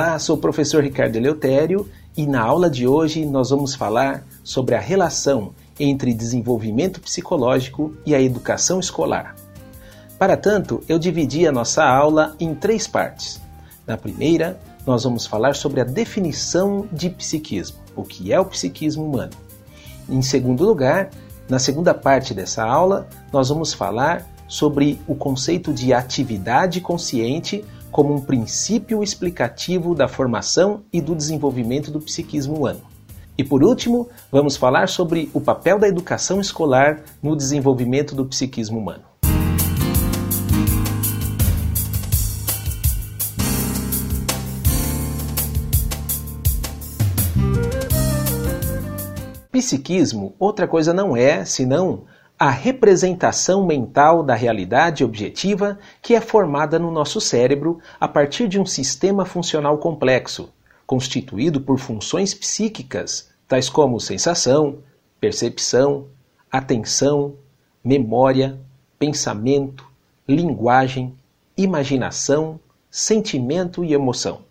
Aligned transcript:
Olá, 0.00 0.16
sou 0.16 0.36
o 0.36 0.40
professor 0.40 0.84
Ricardo 0.84 1.16
Eleutério 1.16 1.90
e 2.16 2.24
na 2.24 2.40
aula 2.40 2.70
de 2.70 2.86
hoje 2.86 3.26
nós 3.26 3.50
vamos 3.50 3.74
falar 3.74 4.24
sobre 4.44 4.76
a 4.76 4.80
relação 4.80 5.52
entre 5.76 6.14
desenvolvimento 6.14 7.00
psicológico 7.00 7.92
e 8.06 8.14
a 8.14 8.22
educação 8.22 8.78
escolar. 8.78 9.34
Para 10.16 10.36
tanto, 10.36 10.80
eu 10.88 11.00
dividi 11.00 11.48
a 11.48 11.50
nossa 11.50 11.84
aula 11.84 12.36
em 12.38 12.54
três 12.54 12.86
partes. 12.86 13.40
Na 13.84 13.96
primeira, 13.96 14.60
nós 14.86 15.02
vamos 15.02 15.26
falar 15.26 15.56
sobre 15.56 15.80
a 15.80 15.84
definição 15.84 16.86
de 16.92 17.10
psiquismo, 17.10 17.78
o 17.96 18.04
que 18.04 18.32
é 18.32 18.38
o 18.38 18.44
psiquismo 18.44 19.04
humano. 19.04 19.32
Em 20.08 20.22
segundo 20.22 20.64
lugar, 20.64 21.10
na 21.48 21.58
segunda 21.58 21.92
parte 21.92 22.32
dessa 22.32 22.62
aula, 22.64 23.08
nós 23.32 23.48
vamos 23.48 23.74
falar 23.74 24.24
sobre 24.46 25.00
o 25.08 25.16
conceito 25.16 25.72
de 25.72 25.92
atividade 25.92 26.80
consciente 26.80 27.64
como 27.90 28.14
um 28.14 28.20
princípio 28.20 29.02
explicativo 29.02 29.94
da 29.94 30.08
formação 30.08 30.82
e 30.92 31.00
do 31.00 31.14
desenvolvimento 31.14 31.90
do 31.90 32.00
psiquismo 32.00 32.56
humano. 32.56 32.80
E 33.36 33.44
por 33.44 33.62
último, 33.62 34.08
vamos 34.32 34.56
falar 34.56 34.88
sobre 34.88 35.30
o 35.32 35.40
papel 35.40 35.78
da 35.78 35.86
educação 35.86 36.40
escolar 36.40 37.02
no 37.22 37.36
desenvolvimento 37.36 38.14
do 38.14 38.26
psiquismo 38.26 38.78
humano. 38.78 39.04
Psiquismo 49.52 50.34
outra 50.38 50.68
coisa 50.68 50.92
não 50.92 51.16
é 51.16 51.44
senão 51.44 52.04
a 52.38 52.50
representação 52.50 53.66
mental 53.66 54.22
da 54.22 54.34
realidade 54.34 55.02
objetiva 55.02 55.76
que 56.00 56.14
é 56.14 56.20
formada 56.20 56.78
no 56.78 56.88
nosso 56.88 57.20
cérebro 57.20 57.80
a 57.98 58.06
partir 58.06 58.46
de 58.46 58.60
um 58.60 58.64
sistema 58.64 59.24
funcional 59.24 59.78
complexo, 59.78 60.52
constituído 60.86 61.60
por 61.60 61.78
funções 61.78 62.32
psíquicas, 62.32 63.30
tais 63.48 63.68
como 63.68 63.98
sensação, 63.98 64.78
percepção, 65.20 66.06
atenção, 66.48 67.34
memória, 67.82 68.56
pensamento, 69.00 69.84
linguagem, 70.28 71.14
imaginação, 71.56 72.60
sentimento 72.88 73.84
e 73.84 73.92
emoção. 73.92 74.42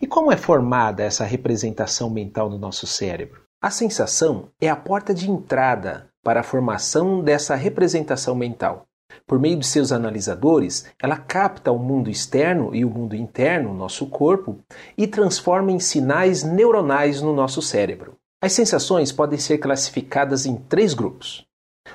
E 0.00 0.06
como 0.06 0.30
é 0.30 0.36
formada 0.36 1.02
essa 1.02 1.24
representação 1.24 2.08
mental 2.08 2.48
no 2.48 2.56
nosso 2.56 2.86
cérebro? 2.86 3.49
A 3.62 3.70
sensação 3.70 4.48
é 4.58 4.70
a 4.70 4.76
porta 4.76 5.12
de 5.12 5.30
entrada 5.30 6.08
para 6.24 6.40
a 6.40 6.42
formação 6.42 7.22
dessa 7.22 7.54
representação 7.54 8.34
mental. 8.34 8.86
Por 9.26 9.38
meio 9.38 9.58
de 9.58 9.66
seus 9.66 9.92
analisadores, 9.92 10.86
ela 10.98 11.18
capta 11.18 11.70
o 11.70 11.78
mundo 11.78 12.08
externo 12.08 12.74
e 12.74 12.86
o 12.86 12.90
mundo 12.90 13.14
interno, 13.14 13.74
nosso 13.74 14.06
corpo, 14.06 14.60
e 14.96 15.06
transforma 15.06 15.70
em 15.70 15.78
sinais 15.78 16.42
neuronais 16.42 17.20
no 17.20 17.34
nosso 17.34 17.60
cérebro. 17.60 18.16
As 18.42 18.54
sensações 18.54 19.12
podem 19.12 19.38
ser 19.38 19.58
classificadas 19.58 20.46
em 20.46 20.56
três 20.56 20.94
grupos. 20.94 21.44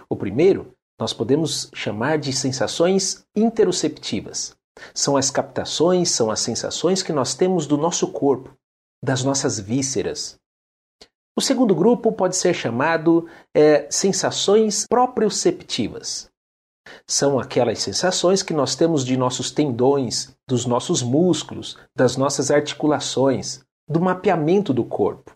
O 0.08 0.16
primeiro, 0.16 0.72
nós 1.00 1.14
podemos 1.14 1.72
chamar 1.74 2.20
de 2.20 2.32
sensações 2.32 3.26
interoceptivas. 3.36 4.56
São 4.94 5.18
as 5.18 5.32
captações, 5.32 6.12
são 6.12 6.30
as 6.30 6.42
sensações 6.42 7.02
que 7.02 7.12
nós 7.12 7.34
temos 7.34 7.66
do 7.66 7.76
nosso 7.76 8.12
corpo, 8.12 8.56
das 9.04 9.24
nossas 9.24 9.60
vísceras, 9.60 10.40
o 11.38 11.42
segundo 11.42 11.76
grupo 11.76 12.12
pode 12.12 12.36
ser 12.36 12.54
chamado 12.54 13.28
é, 13.54 13.88
sensações 13.90 14.86
proprioceptivas. 14.88 16.30
São 17.06 17.40
aquelas 17.40 17.80
sensações 17.80 18.42
que 18.42 18.54
nós 18.54 18.76
temos 18.76 19.04
de 19.04 19.18
nossos 19.18 19.52
tendões, 19.52 20.36
dos 20.48 20.66
nossos 20.66 21.02
músculos, 21.02 21.78
das 21.96 22.16
nossas 22.16 22.52
articulações, 22.52 23.62
do 23.90 24.00
mapeamento 24.00 24.74
do 24.74 24.84
corpo. 24.84 25.36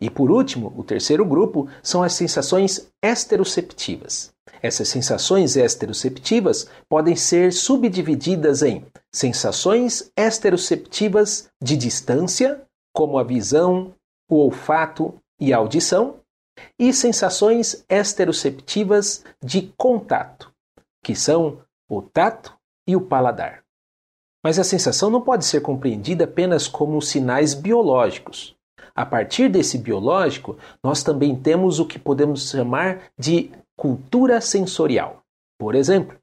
E 0.00 0.10
por 0.10 0.30
último, 0.30 0.72
o 0.76 0.84
terceiro 0.84 1.24
grupo 1.24 1.68
são 1.82 2.02
as 2.02 2.12
sensações 2.12 2.90
esteroceptivas. 3.02 4.32
Essas 4.62 4.88
sensações 4.88 5.56
esteroceptivas 5.56 6.68
podem 6.88 7.16
ser 7.16 7.52
subdivididas 7.52 8.62
em 8.62 8.84
sensações 9.14 10.12
esteroceptivas 10.16 11.48
de 11.62 11.76
distância, 11.76 12.60
como 12.94 13.18
a 13.18 13.24
visão, 13.24 13.94
o 14.30 14.36
olfato 14.36 15.14
e 15.38 15.52
audição, 15.52 16.20
e 16.78 16.92
sensações 16.92 17.84
esteroceptivas 17.88 19.24
de 19.42 19.72
contato, 19.76 20.52
que 21.02 21.14
são 21.14 21.60
o 21.88 22.00
tato 22.00 22.56
e 22.86 22.94
o 22.94 23.00
paladar. 23.00 23.64
Mas 24.42 24.58
a 24.58 24.64
sensação 24.64 25.10
não 25.10 25.20
pode 25.20 25.44
ser 25.44 25.60
compreendida 25.60 26.24
apenas 26.24 26.68
como 26.68 27.02
sinais 27.02 27.52
biológicos. 27.52 28.56
A 28.94 29.04
partir 29.04 29.48
desse 29.48 29.78
biológico, 29.78 30.56
nós 30.82 31.02
também 31.02 31.34
temos 31.36 31.78
o 31.78 31.86
que 31.86 31.98
podemos 31.98 32.50
chamar 32.50 33.02
de 33.18 33.50
cultura 33.76 34.40
sensorial. 34.40 35.22
Por 35.58 35.74
exemplo, 35.74 36.18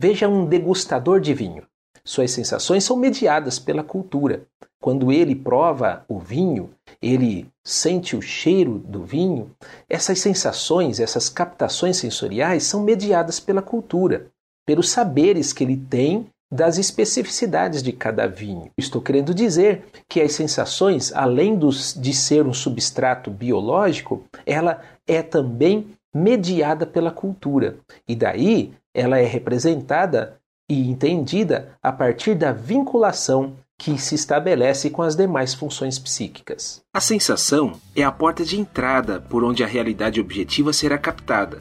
veja 0.00 0.28
um 0.28 0.46
degustador 0.46 1.20
de 1.20 1.34
vinho. 1.34 1.66
Suas 2.04 2.30
sensações 2.30 2.84
são 2.84 2.96
mediadas 2.96 3.58
pela 3.58 3.84
cultura. 3.84 4.46
Quando 4.80 5.12
ele 5.12 5.34
prova 5.34 6.04
o 6.08 6.18
vinho, 6.18 6.70
ele 7.02 7.46
sente 7.64 8.14
o 8.14 8.22
cheiro 8.22 8.78
do 8.78 9.04
vinho, 9.04 9.50
essas 9.88 10.18
sensações, 10.18 11.00
essas 11.00 11.28
captações 11.28 11.96
sensoriais 11.96 12.64
são 12.64 12.82
mediadas 12.82 13.40
pela 13.40 13.62
cultura, 13.62 14.26
pelos 14.66 14.90
saberes 14.90 15.52
que 15.52 15.64
ele 15.64 15.76
tem 15.76 16.26
das 16.52 16.78
especificidades 16.78 17.82
de 17.82 17.92
cada 17.92 18.26
vinho. 18.26 18.70
Estou 18.76 19.00
querendo 19.00 19.32
dizer 19.32 19.84
que 20.08 20.20
as 20.20 20.32
sensações, 20.32 21.12
além 21.12 21.56
dos, 21.56 21.94
de 21.94 22.12
ser 22.12 22.44
um 22.44 22.52
substrato 22.52 23.30
biológico, 23.30 24.24
ela 24.44 24.82
é 25.06 25.22
também 25.22 25.94
mediada 26.12 26.84
pela 26.84 27.12
cultura. 27.12 27.76
E 28.06 28.16
daí 28.16 28.72
ela 28.92 29.18
é 29.18 29.24
representada 29.24 30.40
e 30.68 30.90
entendida 30.90 31.76
a 31.82 31.92
partir 31.92 32.34
da 32.34 32.52
vinculação 32.52 33.56
que 33.80 33.96
se 33.96 34.14
estabelece 34.14 34.90
com 34.90 35.00
as 35.00 35.16
demais 35.16 35.54
funções 35.54 35.98
psíquicas. 35.98 36.82
A 36.92 37.00
sensação 37.00 37.80
é 37.96 38.02
a 38.02 38.12
porta 38.12 38.44
de 38.44 38.60
entrada 38.60 39.22
por 39.22 39.42
onde 39.42 39.64
a 39.64 39.66
realidade 39.66 40.20
objetiva 40.20 40.70
será 40.70 40.98
captada, 40.98 41.56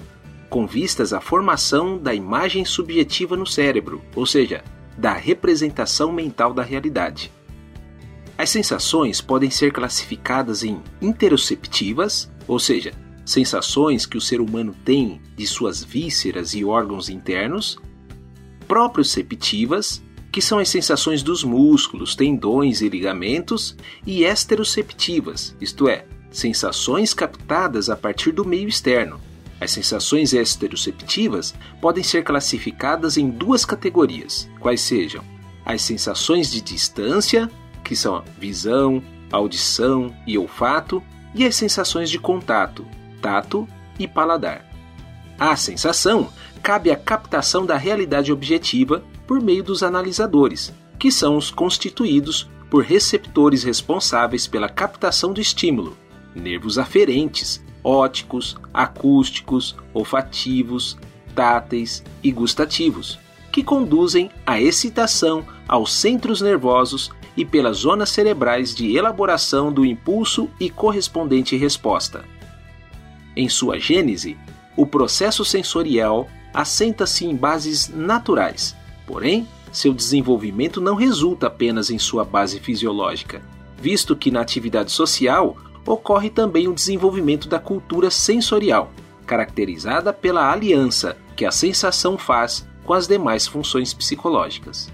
com 0.49 0.67
vistas 0.67 1.13
à 1.13 1.21
formação 1.21 1.97
da 1.97 2.13
imagem 2.13 2.65
subjetiva 2.65 3.37
no 3.37 3.47
cérebro, 3.47 4.01
ou 4.17 4.25
seja, 4.25 4.61
da 4.97 5.13
representação 5.13 6.11
mental 6.11 6.53
da 6.53 6.61
realidade. 6.61 7.31
As 8.37 8.49
sensações 8.49 9.21
podem 9.21 9.49
ser 9.49 9.71
classificadas 9.71 10.61
em 10.61 10.81
interoceptivas, 11.01 12.29
ou 12.45 12.59
seja, 12.59 12.91
sensações 13.25 14.05
que 14.05 14.17
o 14.17 14.21
ser 14.21 14.41
humano 14.41 14.75
tem 14.83 15.21
de 15.37 15.47
suas 15.47 15.85
vísceras 15.85 16.53
e 16.53 16.65
órgãos 16.65 17.07
internos, 17.07 17.79
proprioceptivas, 18.67 20.01
que 20.31 20.41
são 20.41 20.59
as 20.59 20.69
sensações 20.69 21.23
dos 21.23 21.43
músculos, 21.43 22.15
tendões 22.15 22.81
e 22.81 22.89
ligamentos, 22.89 23.75
e 24.05 24.23
esteroceptivas, 24.23 25.55
isto 25.59 25.87
é, 25.87 26.05
sensações 26.31 27.13
captadas 27.13 27.89
a 27.89 27.95
partir 27.95 28.31
do 28.31 28.45
meio 28.45 28.67
externo. 28.67 29.19
As 29.59 29.71
sensações 29.71 30.33
esteroceptivas 30.33 31.53
podem 31.81 32.03
ser 32.03 32.23
classificadas 32.23 33.17
em 33.17 33.29
duas 33.29 33.65
categorias, 33.65 34.49
quais 34.59 34.81
sejam 34.81 35.23
as 35.65 35.81
sensações 35.81 36.49
de 36.49 36.61
distância, 36.61 37.49
que 37.83 37.95
são 37.95 38.23
visão, 38.39 39.03
audição 39.31 40.15
e 40.25 40.37
olfato, 40.37 41.03
e 41.35 41.45
as 41.45 41.55
sensações 41.55 42.09
de 42.09 42.17
contato, 42.17 42.87
tato 43.21 43.67
e 43.99 44.07
paladar. 44.07 44.65
A 45.37 45.55
sensação 45.55 46.29
cabe 46.63 46.91
a 46.91 46.95
captação 46.95 47.65
da 47.65 47.77
realidade 47.77 48.31
objetiva 48.31 49.03
por 49.29 49.39
meio 49.39 49.63
dos 49.63 49.83
analisadores, 49.83 50.73
que 50.97 51.11
são 51.11 51.37
os 51.37 51.51
constituídos 51.51 52.49
por 52.67 52.83
receptores 52.83 53.61
responsáveis 53.61 54.47
pela 54.47 54.67
captação 54.67 55.31
do 55.31 55.39
estímulo, 55.39 55.95
nervos 56.33 56.79
aferentes, 56.79 57.63
ópticos, 57.83 58.57
acústicos, 58.73 59.75
olfativos, 59.93 60.97
táteis 61.35 62.03
e 62.23 62.31
gustativos, 62.31 63.19
que 63.51 63.61
conduzem 63.61 64.31
a 64.47 64.59
excitação 64.59 65.45
aos 65.67 65.93
centros 65.93 66.41
nervosos 66.41 67.11
e 67.37 67.45
pelas 67.45 67.77
zonas 67.77 68.09
cerebrais 68.09 68.73
de 68.73 68.97
elaboração 68.97 69.71
do 69.71 69.85
impulso 69.85 70.49
e 70.59 70.71
correspondente 70.71 71.55
resposta. 71.55 72.25
Em 73.35 73.47
sua 73.47 73.77
gênese, 73.77 74.35
o 74.75 74.87
processo 74.87 75.45
sensorial 75.45 76.27
assenta-se 76.51 77.27
em 77.27 77.35
bases 77.35 77.89
naturais, 77.89 78.75
porém, 79.09 79.47
seu 79.71 79.91
desenvolvimento 79.91 80.79
não 80.79 80.93
resulta 80.93 81.47
apenas 81.47 81.89
em 81.89 81.97
sua 81.97 82.23
base 82.23 82.59
fisiológica, 82.59 83.41
visto 83.75 84.15
que 84.15 84.29
na 84.29 84.39
atividade 84.39 84.91
social 84.91 85.57
ocorre 85.83 86.29
também 86.29 86.67
o 86.67 86.75
desenvolvimento 86.75 87.49
da 87.49 87.59
cultura 87.59 88.11
sensorial, 88.11 88.91
caracterizada 89.25 90.13
pela 90.13 90.51
aliança 90.51 91.17
que 91.35 91.43
a 91.43 91.49
sensação 91.49 92.19
faz 92.19 92.67
com 92.85 92.93
as 92.93 93.07
demais 93.07 93.47
funções 93.47 93.95
psicológicas. 93.95 94.91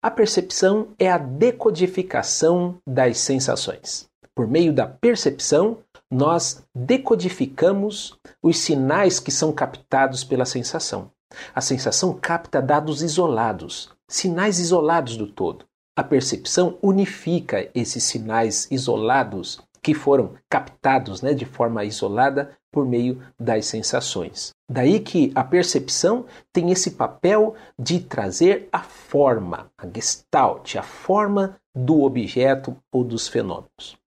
A 0.00 0.12
percepção 0.12 0.94
é 0.96 1.10
a 1.10 1.18
decodificação 1.18 2.78
das 2.86 3.18
sensações. 3.18 4.08
Por 4.32 4.46
meio 4.46 4.72
da 4.72 4.86
percepção, 4.86 5.78
nós 6.08 6.62
decodificamos 6.72 8.16
os 8.40 8.58
sinais 8.58 9.18
que 9.18 9.32
são 9.32 9.50
captados 9.50 10.22
pela 10.22 10.44
sensação. 10.44 11.10
A 11.54 11.60
sensação 11.60 12.12
capta 12.14 12.62
dados 12.62 13.02
isolados, 13.02 13.90
sinais 14.08 14.58
isolados 14.58 15.16
do 15.16 15.26
todo. 15.26 15.64
A 15.96 16.02
percepção 16.02 16.78
unifica 16.80 17.68
esses 17.74 18.04
sinais 18.04 18.68
isolados 18.70 19.60
que 19.82 19.94
foram 19.94 20.34
captados 20.48 21.22
né, 21.22 21.34
de 21.34 21.44
forma 21.44 21.84
isolada 21.84 22.56
por 22.70 22.86
meio 22.86 23.20
das 23.38 23.66
sensações. 23.66 24.52
Daí 24.70 25.00
que 25.00 25.32
a 25.34 25.42
percepção 25.42 26.26
tem 26.52 26.70
esse 26.70 26.92
papel 26.92 27.54
de 27.78 28.00
trazer 28.00 28.68
a 28.70 28.80
forma, 28.80 29.70
a 29.76 29.86
gestalt, 29.86 30.76
a 30.76 30.82
forma 30.82 31.56
do 31.74 32.02
objeto 32.02 32.76
ou 32.92 33.02
dos 33.02 33.28
fenômenos. 33.28 33.97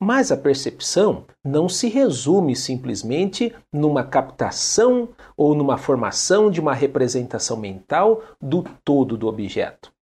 Mas 0.00 0.30
a 0.30 0.36
percepção 0.36 1.24
não 1.44 1.68
se 1.68 1.88
resume 1.88 2.54
simplesmente 2.54 3.52
numa 3.72 4.04
captação 4.04 5.08
ou 5.36 5.56
numa 5.56 5.76
formação 5.76 6.50
de 6.50 6.60
uma 6.60 6.72
representação 6.72 7.56
mental 7.56 8.22
do 8.40 8.62
todo 8.84 9.16
do 9.16 9.26
objeto. 9.26 9.92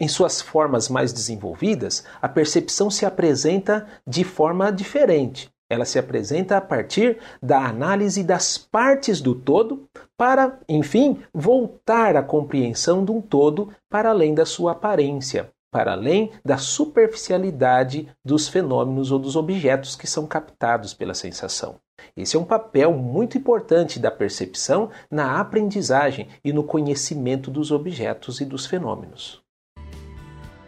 Em 0.00 0.08
suas 0.08 0.40
formas 0.40 0.88
mais 0.88 1.12
desenvolvidas, 1.12 2.04
a 2.20 2.28
percepção 2.28 2.90
se 2.90 3.06
apresenta 3.06 3.86
de 4.04 4.24
forma 4.24 4.72
diferente. 4.72 5.48
Ela 5.70 5.84
se 5.84 6.00
apresenta 6.00 6.56
a 6.56 6.60
partir 6.60 7.18
da 7.40 7.64
análise 7.64 8.24
das 8.24 8.58
partes 8.58 9.20
do 9.20 9.36
todo 9.36 9.88
para, 10.16 10.58
enfim, 10.68 11.22
voltar 11.32 12.16
à 12.16 12.22
compreensão 12.22 13.04
de 13.04 13.12
um 13.12 13.20
todo 13.20 13.72
para 13.88 14.10
além 14.10 14.34
da 14.34 14.44
sua 14.44 14.72
aparência, 14.72 15.50
para 15.74 15.90
além 15.90 16.30
da 16.44 16.56
superficialidade 16.56 18.08
dos 18.24 18.46
fenômenos 18.46 19.10
ou 19.10 19.18
dos 19.18 19.34
objetos 19.34 19.96
que 19.96 20.06
são 20.06 20.24
captados 20.24 20.94
pela 20.94 21.14
sensação. 21.14 21.80
Esse 22.16 22.36
é 22.36 22.38
um 22.38 22.44
papel 22.44 22.92
muito 22.92 23.36
importante 23.36 23.98
da 23.98 24.08
percepção 24.08 24.90
na 25.10 25.40
aprendizagem 25.40 26.28
e 26.44 26.52
no 26.52 26.62
conhecimento 26.62 27.50
dos 27.50 27.72
objetos 27.72 28.40
e 28.40 28.44
dos 28.44 28.66
fenômenos. 28.66 29.42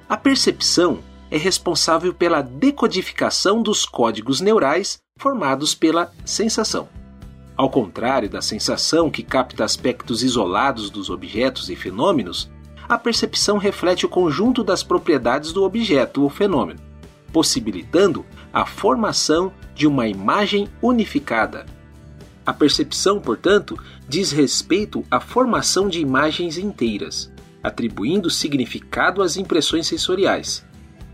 A 0.08 0.16
percepção 0.16 0.98
é 1.30 1.36
responsável 1.36 2.12
pela 2.12 2.42
decodificação 2.42 3.62
dos 3.62 3.86
códigos 3.86 4.40
neurais 4.40 4.98
formados 5.20 5.72
pela 5.72 6.12
sensação. 6.24 6.88
Ao 7.56 7.70
contrário 7.70 8.28
da 8.28 8.42
sensação 8.42 9.08
que 9.08 9.22
capta 9.22 9.64
aspectos 9.64 10.24
isolados 10.24 10.90
dos 10.90 11.10
objetos 11.10 11.70
e 11.70 11.76
fenômenos, 11.76 12.50
a 12.88 12.98
percepção 12.98 13.58
reflete 13.58 14.06
o 14.06 14.08
conjunto 14.08 14.62
das 14.62 14.82
propriedades 14.82 15.52
do 15.52 15.62
objeto 15.62 16.22
ou 16.22 16.30
fenômeno, 16.30 16.80
possibilitando 17.32 18.24
a 18.52 18.64
formação 18.64 19.52
de 19.74 19.86
uma 19.86 20.08
imagem 20.08 20.68
unificada. 20.80 21.66
A 22.44 22.52
percepção, 22.52 23.20
portanto, 23.20 23.76
diz 24.08 24.30
respeito 24.30 25.04
à 25.10 25.20
formação 25.20 25.88
de 25.88 26.00
imagens 26.00 26.56
inteiras 26.58 27.30
atribuindo 27.66 28.30
significado 28.30 29.22
às 29.22 29.36
impressões 29.36 29.88
sensoriais. 29.88 30.64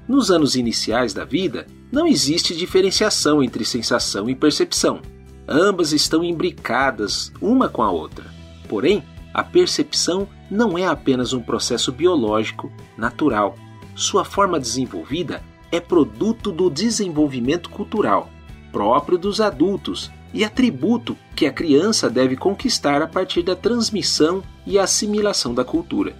Nos 0.06 0.30
anos 0.30 0.54
iniciais 0.54 1.14
da 1.14 1.24
vida, 1.24 1.66
não 1.90 2.06
existe 2.06 2.54
diferenciação 2.54 3.42
entre 3.42 3.64
sensação 3.64 4.28
e 4.28 4.34
percepção. 4.34 5.00
Ambas 5.48 5.92
estão 5.92 6.22
imbricadas 6.22 7.32
uma 7.40 7.70
com 7.70 7.82
a 7.82 7.90
outra. 7.90 8.26
Porém, 8.68 9.02
a 9.32 9.42
percepção 9.42 10.28
não 10.52 10.76
é 10.76 10.84
apenas 10.84 11.32
um 11.32 11.40
processo 11.40 11.90
biológico, 11.90 12.70
natural. 12.94 13.56
Sua 13.94 14.22
forma 14.22 14.60
desenvolvida 14.60 15.42
é 15.70 15.80
produto 15.80 16.52
do 16.52 16.68
desenvolvimento 16.68 17.70
cultural, 17.70 18.28
próprio 18.70 19.16
dos 19.16 19.40
adultos 19.40 20.10
e 20.34 20.44
atributo 20.44 21.16
que 21.34 21.46
a 21.46 21.52
criança 21.52 22.10
deve 22.10 22.36
conquistar 22.36 23.00
a 23.00 23.06
partir 23.06 23.42
da 23.42 23.56
transmissão 23.56 24.42
e 24.66 24.78
assimilação 24.78 25.54
da 25.54 25.64
cultura. 25.64 26.14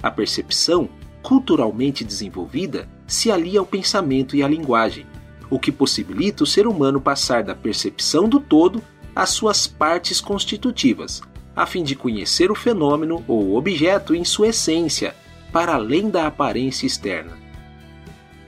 A 0.00 0.08
percepção, 0.08 0.88
culturalmente 1.20 2.04
desenvolvida, 2.04 2.88
se 3.08 3.28
alia 3.28 3.58
ao 3.58 3.66
pensamento 3.66 4.36
e 4.36 4.42
à 4.44 4.46
linguagem, 4.46 5.04
o 5.50 5.58
que 5.58 5.72
possibilita 5.72 6.44
o 6.44 6.46
ser 6.46 6.68
humano 6.68 7.00
passar 7.00 7.42
da 7.42 7.56
percepção 7.56 8.28
do 8.28 8.38
todo 8.38 8.80
às 9.16 9.30
suas 9.30 9.66
partes 9.66 10.20
constitutivas, 10.20 11.20
a 11.54 11.66
fim 11.66 11.82
de 11.82 11.94
conhecer 11.94 12.50
o 12.50 12.54
fenômeno 12.54 13.24
ou 13.28 13.56
objeto 13.56 14.14
em 14.14 14.24
sua 14.24 14.48
essência, 14.48 15.14
para 15.52 15.74
além 15.74 16.10
da 16.10 16.26
aparência 16.26 16.86
externa. 16.86 17.38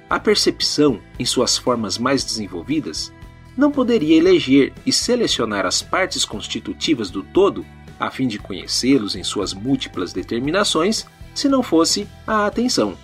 A 0.09 0.19
percepção, 0.21 1.01
em 1.19 1.25
suas 1.25 1.57
formas 1.57 1.99
mais 1.99 2.25
desenvolvidas, 2.25 3.13
não 3.57 3.71
poderia 3.71 4.17
eleger 4.17 4.73
e 4.85 4.93
selecionar 4.93 5.65
as 5.65 5.83
partes 5.83 6.25
constitutivas 6.25 7.11
do 7.11 7.23
todo 7.23 7.65
a 7.99 8.11
fim 8.11 8.29
de 8.29 8.39
conhecê-los 8.39 9.17
em 9.17 9.25
suas 9.25 9.55
múltiplas 9.55 10.13
determinações 10.13 11.07
se 11.35 11.49
não 11.49 11.63
fosse 11.63 12.07
a 12.27 12.47
atenção. 12.47 12.97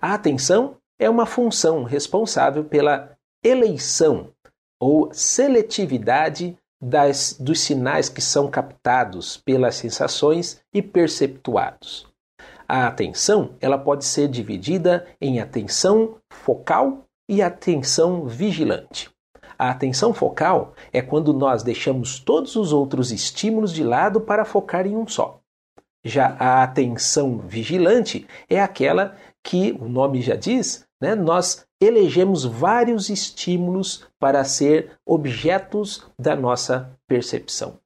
A 0.00 0.14
atenção 0.14 0.76
é 0.98 1.10
uma 1.10 1.26
função 1.26 1.82
responsável 1.84 2.64
pela 2.64 3.16
eleição 3.44 4.32
ou 4.80 5.12
seletividade 5.12 6.56
das, 6.80 7.36
dos 7.38 7.60
sinais 7.60 8.08
que 8.08 8.20
são 8.20 8.48
captados 8.48 9.36
pelas 9.36 9.74
sensações 9.74 10.60
e 10.72 10.80
perceptuados. 10.80 12.06
A 12.68 12.86
atenção 12.86 13.56
ela 13.60 13.78
pode 13.78 14.04
ser 14.04 14.28
dividida 14.28 15.06
em 15.20 15.40
atenção 15.40 16.16
focal 16.30 17.04
e 17.28 17.42
atenção 17.42 18.26
vigilante. 18.26 19.10
A 19.58 19.70
atenção 19.70 20.14
focal 20.14 20.74
é 20.92 21.02
quando 21.02 21.32
nós 21.32 21.62
deixamos 21.62 22.20
todos 22.20 22.54
os 22.54 22.72
outros 22.72 23.10
estímulos 23.10 23.72
de 23.72 23.82
lado 23.82 24.20
para 24.20 24.44
focar 24.44 24.86
em 24.86 24.96
um 24.96 25.06
só. 25.06 25.40
Já 26.04 26.36
a 26.38 26.62
atenção 26.62 27.38
vigilante 27.38 28.26
é 28.48 28.62
aquela 28.62 29.16
que, 29.42 29.72
o 29.80 29.88
nome 29.88 30.22
já 30.22 30.36
diz, 30.36 30.86
né, 31.00 31.14
nós 31.14 31.66
elegemos 31.80 32.44
vários 32.44 33.08
estímulos 33.08 34.06
para 34.20 34.44
ser 34.44 34.92
objetos 35.06 36.06
da 36.18 36.34
nossa 36.34 36.92
percepção. 37.06 37.78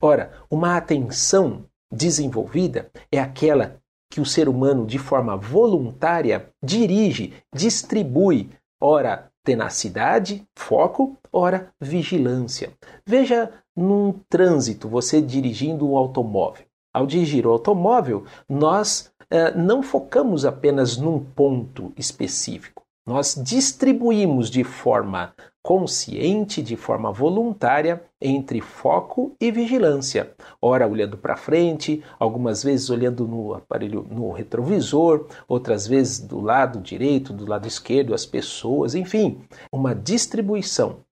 Ora, 0.00 0.32
uma 0.50 0.76
atenção 0.76 1.64
desenvolvida 1.90 2.90
é 3.10 3.18
aquela 3.18 3.80
que 4.10 4.20
o 4.20 4.26
ser 4.26 4.48
humano, 4.48 4.86
de 4.86 4.98
forma 4.98 5.36
voluntária, 5.36 6.48
dirige, 6.62 7.34
distribui, 7.54 8.50
ora 8.80 9.30
tenacidade, 9.44 10.46
foco, 10.56 11.16
ora 11.32 11.72
vigilância. 11.80 12.72
Veja 13.06 13.50
num 13.76 14.12
trânsito, 14.28 14.88
você 14.88 15.22
dirigindo 15.22 15.88
um 15.88 15.96
automóvel. 15.96 16.64
Ao 16.92 17.06
dirigir 17.06 17.46
o 17.46 17.50
automóvel, 17.50 18.24
nós 18.48 19.10
eh, 19.30 19.52
não 19.54 19.82
focamos 19.82 20.44
apenas 20.44 20.96
num 20.96 21.18
ponto 21.18 21.92
específico. 21.96 22.82
Nós 23.06 23.40
distribuímos 23.42 24.50
de 24.50 24.64
forma 24.64 25.32
consciente, 25.68 26.62
de 26.62 26.76
forma 26.76 27.12
voluntária, 27.12 28.02
entre 28.18 28.58
foco 28.58 29.36
e 29.38 29.52
vigilância. 29.52 30.34
Ora 30.62 30.88
olhando 30.88 31.18
para 31.18 31.36
frente, 31.36 32.02
algumas 32.18 32.62
vezes 32.62 32.88
olhando 32.88 33.28
no 33.28 33.52
aparelho, 33.52 34.02
no 34.10 34.32
retrovisor, 34.32 35.26
outras 35.46 35.86
vezes 35.86 36.20
do 36.20 36.40
lado 36.40 36.80
direito, 36.80 37.34
do 37.34 37.46
lado 37.46 37.68
esquerdo, 37.68 38.14
as 38.14 38.24
pessoas, 38.24 38.94
enfim, 38.94 39.42
uma 39.70 39.94
distribuição 39.94 41.04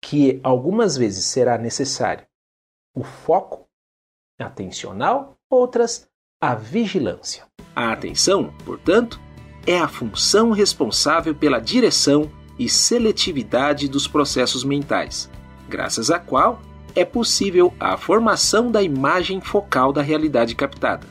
que 0.00 0.38
algumas 0.44 0.96
vezes 0.96 1.24
será 1.24 1.58
necessário 1.58 2.24
o 2.94 3.02
foco 3.02 3.66
atencional, 4.38 5.36
outras 5.50 6.08
a 6.40 6.54
vigilância. 6.54 7.46
A 7.74 7.92
atenção, 7.92 8.54
portanto, 8.64 9.20
é 9.66 9.76
a 9.76 9.88
função 9.88 10.52
responsável 10.52 11.34
pela 11.34 11.58
direção 11.58 12.30
e 12.62 12.68
seletividade 12.68 13.88
dos 13.88 14.06
processos 14.06 14.62
mentais, 14.62 15.28
graças 15.68 16.10
à 16.10 16.18
qual 16.18 16.62
é 16.94 17.04
possível 17.04 17.74
a 17.80 17.96
formação 17.96 18.70
da 18.70 18.80
imagem 18.80 19.40
focal 19.40 19.92
da 19.92 20.00
realidade 20.00 20.54
captada. 20.54 21.06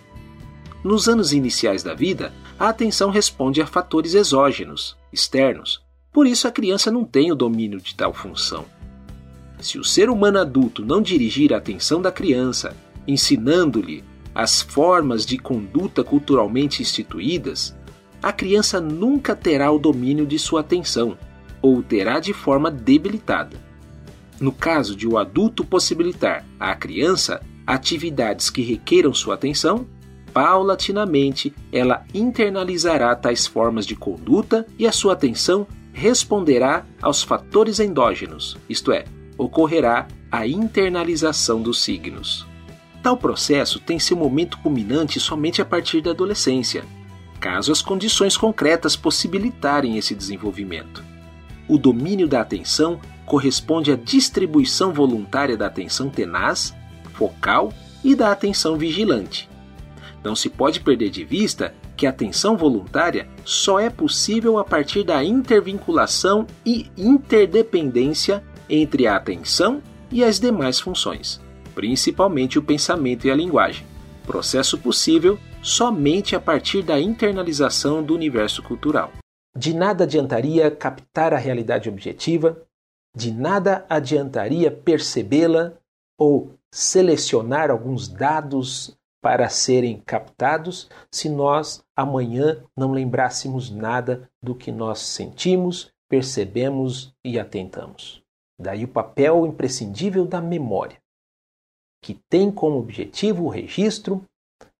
Nos 0.81 1.09
anos 1.09 1.33
iniciais 1.33 1.83
da 1.83 1.93
vida, 1.93 2.33
a 2.57 2.69
atenção 2.69 3.09
responde 3.09 3.61
a 3.61 3.67
fatores 3.67 4.13
exógenos, 4.13 4.95
externos, 5.11 5.81
por 6.13 6.25
isso 6.25 6.47
a 6.47 6.51
criança 6.51 6.89
não 6.89 7.03
tem 7.03 7.31
o 7.31 7.35
domínio 7.35 7.81
de 7.81 7.95
tal 7.95 8.13
função. 8.13 8.65
Se 9.59 9.77
o 9.77 9.83
ser 9.83 10.09
humano 10.09 10.39
adulto 10.39 10.85
não 10.85 11.01
dirigir 11.01 11.53
a 11.53 11.57
atenção 11.57 12.01
da 12.01 12.11
criança 12.11 12.75
ensinando-lhe 13.05 14.03
as 14.33 14.61
formas 14.61 15.25
de 15.25 15.37
conduta 15.37 16.03
culturalmente 16.03 16.81
instituídas, 16.81 17.75
a 18.23 18.31
criança 18.31 18.79
nunca 18.79 19.35
terá 19.35 19.69
o 19.71 19.79
domínio 19.79 20.25
de 20.25 20.39
sua 20.39 20.61
atenção, 20.61 21.17
ou 21.61 21.81
terá 21.83 22.19
de 22.19 22.33
forma 22.33 22.71
debilitada. 22.71 23.57
No 24.39 24.51
caso 24.51 24.95
de 24.95 25.07
o 25.07 25.17
adulto 25.17 25.63
possibilitar 25.63 26.43
à 26.59 26.73
criança 26.75 27.41
atividades 27.65 28.49
que 28.49 28.61
requeram 28.61 29.13
sua 29.13 29.35
atenção, 29.35 29.85
paulatinamente 30.33 31.53
ela 31.71 32.03
internalizará 32.13 33.15
tais 33.15 33.45
formas 33.45 33.85
de 33.85 33.95
conduta 33.95 34.65
e 34.79 34.87
a 34.87 34.91
sua 34.91 35.13
atenção 35.13 35.67
responderá 35.93 36.85
aos 37.01 37.21
fatores 37.21 37.79
endógenos, 37.79 38.57
isto 38.67 38.91
é, 38.91 39.05
ocorrerá 39.37 40.07
a 40.31 40.47
internalização 40.47 41.61
dos 41.61 41.83
signos. 41.83 42.47
Tal 43.03 43.17
processo 43.17 43.79
tem 43.79 43.99
seu 43.99 44.15
momento 44.15 44.57
culminante 44.59 45.19
somente 45.19 45.61
a 45.61 45.65
partir 45.65 46.01
da 46.01 46.11
adolescência, 46.11 46.83
caso 47.39 47.71
as 47.71 47.81
condições 47.81 48.37
concretas 48.37 48.95
possibilitarem 48.95 49.97
esse 49.97 50.15
desenvolvimento. 50.15 51.10
O 51.67 51.77
domínio 51.77 52.27
da 52.27 52.41
atenção 52.41 52.99
corresponde 53.25 53.91
à 53.91 53.95
distribuição 53.95 54.91
voluntária 54.91 55.55
da 55.55 55.67
atenção 55.67 56.09
tenaz, 56.09 56.75
focal 57.13 57.73
e 58.03 58.15
da 58.15 58.31
atenção 58.31 58.77
vigilante. 58.77 59.49
Não 60.23 60.35
se 60.35 60.49
pode 60.49 60.79
perder 60.79 61.09
de 61.09 61.23
vista 61.23 61.73
que 61.95 62.05
a 62.05 62.09
atenção 62.09 62.57
voluntária 62.57 63.27
só 63.45 63.79
é 63.79 63.89
possível 63.89 64.57
a 64.57 64.63
partir 64.63 65.03
da 65.03 65.23
intervinculação 65.23 66.45
e 66.65 66.87
interdependência 66.97 68.43
entre 68.69 69.07
a 69.07 69.15
atenção 69.15 69.81
e 70.11 70.23
as 70.23 70.39
demais 70.39 70.79
funções, 70.79 71.39
principalmente 71.73 72.59
o 72.59 72.63
pensamento 72.63 73.27
e 73.27 73.31
a 73.31 73.35
linguagem. 73.35 73.85
Processo 74.25 74.77
possível 74.77 75.37
somente 75.61 76.35
a 76.35 76.39
partir 76.39 76.81
da 76.81 76.99
internalização 76.99 78.03
do 78.03 78.13
universo 78.13 78.63
cultural. 78.63 79.11
De 79.55 79.73
nada 79.73 80.05
adiantaria 80.05 80.71
captar 80.71 81.33
a 81.33 81.37
realidade 81.37 81.89
objetiva, 81.89 82.61
de 83.15 83.31
nada 83.31 83.85
adiantaria 83.89 84.71
percebê-la 84.71 85.73
ou 86.17 86.53
selecionar 86.71 87.69
alguns 87.69 88.07
dados 88.07 88.97
para 89.21 89.49
serem 89.49 90.01
captados 90.01 90.89
se 91.11 91.29
nós 91.29 91.83
amanhã 91.95 92.63
não 92.75 92.91
lembrássemos 92.91 93.69
nada 93.69 94.29
do 94.41 94.55
que 94.55 94.71
nós 94.71 94.99
sentimos, 94.99 95.93
percebemos 96.09 97.13
e 97.23 97.39
atentamos. 97.39 98.23
Daí 98.59 98.83
o 98.83 98.87
papel 98.87 99.45
imprescindível 99.45 100.25
da 100.25 100.41
memória, 100.41 100.97
que 102.03 102.15
tem 102.29 102.51
como 102.51 102.79
objetivo 102.79 103.45
o 103.45 103.49
registro 103.49 104.25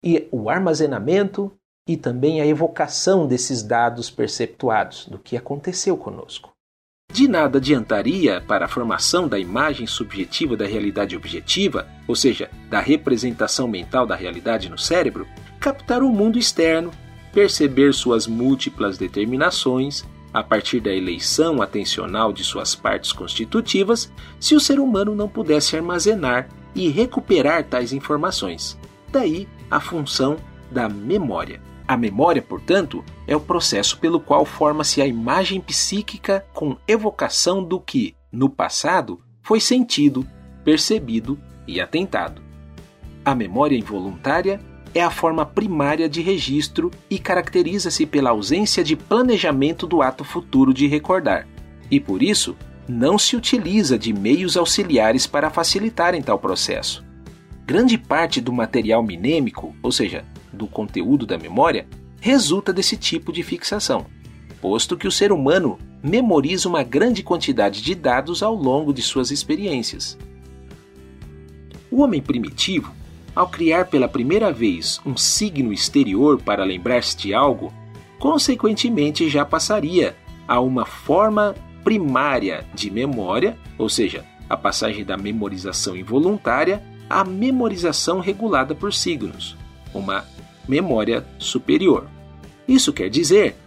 e 0.04 0.28
o 0.32 0.50
armazenamento 0.50 1.52
e 1.92 1.98
também 1.98 2.40
a 2.40 2.48
evocação 2.48 3.28
desses 3.28 3.62
dados 3.62 4.10
perceptuados 4.10 5.08
do 5.08 5.20
que 5.20 5.36
aconteceu 5.36 5.98
conosco. 5.98 6.52
De 7.12 7.28
nada 7.28 7.58
adiantaria 7.58 8.42
para 8.48 8.66
a 8.66 8.70
formação 8.70 9.28
da 9.28 9.38
imagem 9.38 9.86
subjetiva 9.86 10.56
da 10.56 10.66
realidade 10.66 11.16
objetiva, 11.18 11.86
ou 12.08 12.16
seja, 12.16 12.50
da 12.70 12.80
representação 12.80 13.68
mental 13.68 14.08
da 14.08 14.16
realidade 14.16 14.70
no 14.70 14.78
cérebro, 14.78 15.28
captar 15.60 16.02
o 16.02 16.10
mundo 16.10 16.40
externo, 16.40 16.92
perceber 17.34 17.94
suas 17.94 18.28
múltiplas 18.28 18.98
determinações, 18.98 20.06
a 20.34 20.42
partir 20.42 20.80
da 20.80 20.94
eleição 20.94 21.62
atencional 21.62 22.32
de 22.32 22.46
suas 22.46 22.74
partes 22.74 23.12
constitutivas, 23.12 24.10
se 24.40 24.56
o 24.56 24.60
ser 24.62 24.80
humano 24.80 25.14
não 25.14 25.28
pudesse 25.28 25.76
armazenar 25.76 26.48
e 26.74 26.88
recuperar 26.88 27.66
tais 27.66 27.92
informações. 27.92 28.78
Daí 29.10 29.50
a 29.70 29.82
função 29.82 30.38
da 30.72 30.88
memória. 30.88 31.71
A 31.92 31.98
memória, 31.98 32.42
portanto, 32.42 33.04
é 33.28 33.36
o 33.36 33.40
processo 33.42 34.00
pelo 34.00 34.18
qual 34.18 34.46
forma-se 34.46 35.02
a 35.02 35.06
imagem 35.06 35.60
psíquica 35.60 36.46
com 36.54 36.78
evocação 36.88 37.62
do 37.62 37.82
que, 37.82 38.16
no 38.32 38.50
passado, 38.50 39.20
foi 39.42 39.60
sentido, 39.60 40.26
percebido 40.64 41.38
e 41.68 41.82
atentado. 41.82 42.42
A 43.26 43.36
memória 43.36 43.76
involuntária 43.76 44.62
é 44.96 45.04
a 45.04 45.10
forma 45.10 45.46
primária 45.46 46.08
de 46.08 46.22
registro 46.22 46.92
e 47.10 47.20
caracteriza-se 47.20 48.06
pela 48.06 48.30
ausência 48.30 48.86
de 48.86 48.96
planejamento 48.96 49.86
do 49.86 50.02
ato 50.02 50.24
futuro 50.24 50.74
de 50.74 50.88
recordar, 50.88 51.46
e 51.92 52.00
por 52.00 52.24
isso 52.24 52.56
não 52.88 53.20
se 53.20 53.36
utiliza 53.36 54.00
de 54.00 54.14
meios 54.14 54.56
auxiliares 54.56 55.28
para 55.28 55.50
facilitarem 55.50 56.22
tal 56.22 56.40
processo. 56.40 57.04
Grande 57.66 57.98
parte 57.98 58.40
do 58.40 58.54
material 58.54 59.04
minêmico, 59.04 59.76
ou 59.84 59.92
seja, 59.92 60.24
do 60.52 60.68
conteúdo 60.68 61.26
da 61.26 61.38
memória 61.38 61.88
resulta 62.20 62.72
desse 62.72 62.96
tipo 62.96 63.32
de 63.34 63.42
fixação, 63.44 64.06
posto 64.62 64.96
que 64.96 65.08
o 65.08 65.12
ser 65.12 65.32
humano 65.32 65.78
memoriza 66.04 66.70
uma 66.70 66.84
grande 66.84 67.24
quantidade 67.24 67.82
de 67.82 67.96
dados 67.96 68.44
ao 68.44 68.56
longo 68.56 68.94
de 68.94 69.02
suas 69.02 69.32
experiências. 69.32 70.18
O 71.90 72.02
homem 72.02 72.22
primitivo, 72.22 72.94
ao 73.36 73.48
criar 73.48 73.86
pela 73.86 74.08
primeira 74.08 74.52
vez 74.52 75.00
um 75.06 75.18
signo 75.18 75.74
exterior 75.74 76.42
para 76.42 76.64
lembrar-se 76.64 77.18
de 77.18 77.34
algo, 77.34 77.74
consequentemente 78.20 79.30
já 79.30 79.44
passaria 79.44 80.16
a 80.48 80.60
uma 80.60 80.86
forma 80.86 81.56
primária 81.84 82.66
de 82.74 82.92
memória, 82.92 83.58
ou 83.78 83.90
seja, 83.90 84.24
a 84.50 84.56
passagem 84.56 85.04
da 85.04 85.18
memorização 85.18 85.96
involuntária 85.96 86.84
à 87.10 87.24
memorização 87.24 88.20
regulada 88.20 88.76
por 88.76 88.94
signos, 88.94 89.58
uma 89.94 90.26
memória 90.72 91.26
superior. 91.38 92.08
Isso 92.66 92.94
quer 92.94 93.10
dizer 93.10 93.58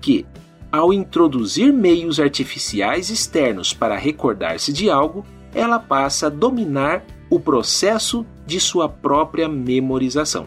que, 0.00 0.24
ao 0.72 0.90
introduzir 0.90 1.70
meios 1.70 2.18
artificiais 2.18 3.10
externos 3.10 3.74
para 3.74 3.94
recordar-se 3.94 4.72
de 4.72 4.88
algo, 4.88 5.22
ela 5.54 5.78
passa 5.78 6.28
a 6.28 6.30
dominar 6.30 7.04
o 7.28 7.38
processo 7.38 8.24
de 8.46 8.58
sua 8.58 8.88
própria 8.88 9.46
memorização. 9.46 10.46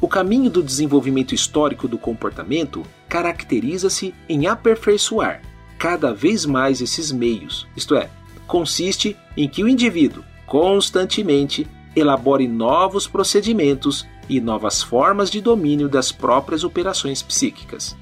O 0.00 0.08
caminho 0.08 0.50
do 0.50 0.62
desenvolvimento 0.62 1.36
histórico 1.36 1.86
do 1.86 1.98
comportamento 1.98 2.82
caracteriza-se 3.08 4.12
em 4.28 4.48
aperfeiçoar 4.48 5.40
cada 5.78 6.12
vez 6.12 6.44
mais 6.44 6.80
esses 6.80 7.12
meios, 7.12 7.68
isto 7.76 7.94
é, 7.94 8.10
consiste 8.48 9.16
em 9.36 9.48
que 9.48 9.62
o 9.62 9.68
indivíduo 9.68 10.24
constantemente 10.46 11.64
elabore 11.94 12.48
novos 12.48 13.06
procedimentos 13.06 14.04
e 14.28 14.40
novas 14.40 14.82
formas 14.82 15.30
de 15.30 15.40
domínio 15.40 15.88
das 15.88 16.12
próprias 16.12 16.64
operações 16.64 17.22
psíquicas. 17.22 17.96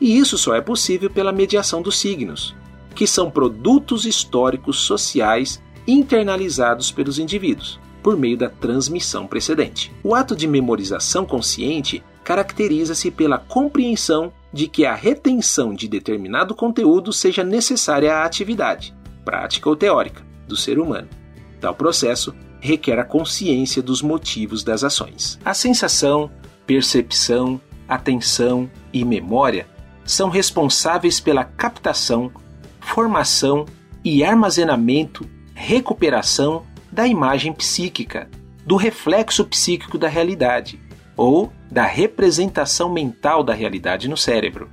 E 0.00 0.18
isso 0.18 0.36
só 0.36 0.54
é 0.54 0.60
possível 0.60 1.08
pela 1.08 1.32
mediação 1.32 1.80
dos 1.80 1.98
signos, 1.98 2.54
que 2.94 3.06
são 3.06 3.30
produtos 3.30 4.04
históricos 4.04 4.80
sociais 4.80 5.62
internalizados 5.86 6.90
pelos 6.90 7.18
indivíduos, 7.18 7.80
por 8.02 8.16
meio 8.16 8.36
da 8.36 8.48
transmissão 8.48 9.26
precedente. 9.26 9.92
O 10.02 10.14
ato 10.14 10.34
de 10.34 10.46
memorização 10.46 11.24
consciente 11.24 12.02
caracteriza-se 12.24 13.10
pela 13.10 13.38
compreensão 13.38 14.32
de 14.52 14.68
que 14.68 14.84
a 14.84 14.94
retenção 14.94 15.74
de 15.74 15.88
determinado 15.88 16.54
conteúdo 16.54 17.12
seja 17.12 17.42
necessária 17.42 18.14
à 18.14 18.24
atividade, 18.24 18.94
prática 19.24 19.68
ou 19.68 19.76
teórica, 19.76 20.22
do 20.46 20.56
ser 20.56 20.78
humano. 20.78 21.08
Tal 21.60 21.74
processo 21.74 22.34
requer 22.62 22.96
a 23.00 23.04
consciência 23.04 23.82
dos 23.82 24.00
motivos 24.00 24.62
das 24.62 24.84
ações. 24.84 25.36
A 25.44 25.52
sensação, 25.52 26.30
percepção, 26.64 27.60
atenção 27.88 28.70
e 28.92 29.04
memória 29.04 29.66
são 30.04 30.30
responsáveis 30.30 31.18
pela 31.18 31.42
captação, 31.42 32.30
formação 32.80 33.66
e 34.04 34.22
armazenamento, 34.22 35.28
recuperação 35.52 36.62
da 36.90 37.04
imagem 37.04 37.52
psíquica, 37.52 38.30
do 38.64 38.76
reflexo 38.76 39.44
psíquico 39.44 39.98
da 39.98 40.06
realidade 40.06 40.78
ou 41.16 41.52
da 41.68 41.84
representação 41.84 42.92
mental 42.92 43.42
da 43.42 43.52
realidade 43.52 44.08
no 44.08 44.16
cérebro. 44.16 44.70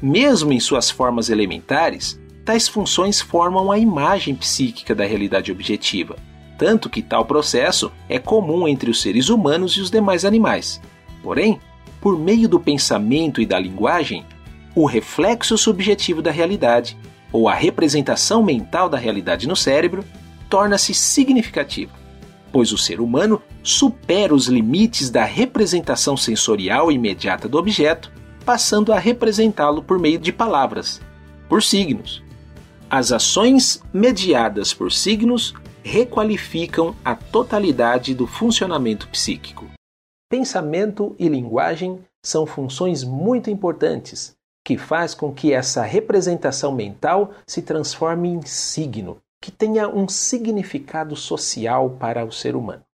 Mesmo 0.00 0.52
em 0.52 0.60
suas 0.60 0.88
formas 0.88 1.30
elementares, 1.30 2.20
tais 2.44 2.68
funções 2.68 3.20
formam 3.20 3.72
a 3.72 3.78
imagem 3.78 4.36
psíquica 4.36 4.94
da 4.94 5.04
realidade 5.04 5.50
objetiva 5.50 6.16
tanto 6.62 6.88
que 6.88 7.02
tal 7.02 7.24
processo 7.24 7.90
é 8.08 8.20
comum 8.20 8.68
entre 8.68 8.88
os 8.88 9.02
seres 9.02 9.28
humanos 9.28 9.72
e 9.72 9.80
os 9.80 9.90
demais 9.90 10.24
animais. 10.24 10.80
Porém, 11.20 11.58
por 12.00 12.16
meio 12.16 12.48
do 12.48 12.60
pensamento 12.60 13.40
e 13.40 13.46
da 13.46 13.58
linguagem, 13.58 14.24
o 14.72 14.86
reflexo 14.86 15.58
subjetivo 15.58 16.22
da 16.22 16.30
realidade, 16.30 16.96
ou 17.32 17.48
a 17.48 17.54
representação 17.54 18.44
mental 18.44 18.88
da 18.88 18.96
realidade 18.96 19.48
no 19.48 19.56
cérebro, 19.56 20.04
torna-se 20.48 20.94
significativo, 20.94 21.90
pois 22.52 22.70
o 22.70 22.78
ser 22.78 23.00
humano 23.00 23.42
supera 23.60 24.32
os 24.32 24.46
limites 24.46 25.10
da 25.10 25.24
representação 25.24 26.16
sensorial 26.16 26.92
imediata 26.92 27.48
do 27.48 27.58
objeto, 27.58 28.12
passando 28.44 28.92
a 28.92 29.00
representá-lo 29.00 29.82
por 29.82 29.98
meio 29.98 30.20
de 30.20 30.32
palavras, 30.32 31.00
por 31.48 31.60
signos. 31.60 32.22
As 32.88 33.10
ações 33.10 33.82
mediadas 33.92 34.72
por 34.72 34.92
signos 34.92 35.54
requalificam 35.82 36.94
a 37.04 37.14
totalidade 37.14 38.14
do 38.14 38.26
funcionamento 38.26 39.08
psíquico. 39.08 39.66
Pensamento 40.30 41.14
e 41.18 41.28
linguagem 41.28 42.02
são 42.24 42.46
funções 42.46 43.04
muito 43.04 43.50
importantes 43.50 44.34
que 44.64 44.78
faz 44.78 45.12
com 45.14 45.32
que 45.32 45.52
essa 45.52 45.82
representação 45.82 46.72
mental 46.72 47.32
se 47.46 47.62
transforme 47.62 48.28
em 48.28 48.42
signo, 48.42 49.18
que 49.42 49.50
tenha 49.50 49.88
um 49.88 50.08
significado 50.08 51.16
social 51.16 51.90
para 51.90 52.24
o 52.24 52.30
ser 52.30 52.54
humano. 52.54 52.84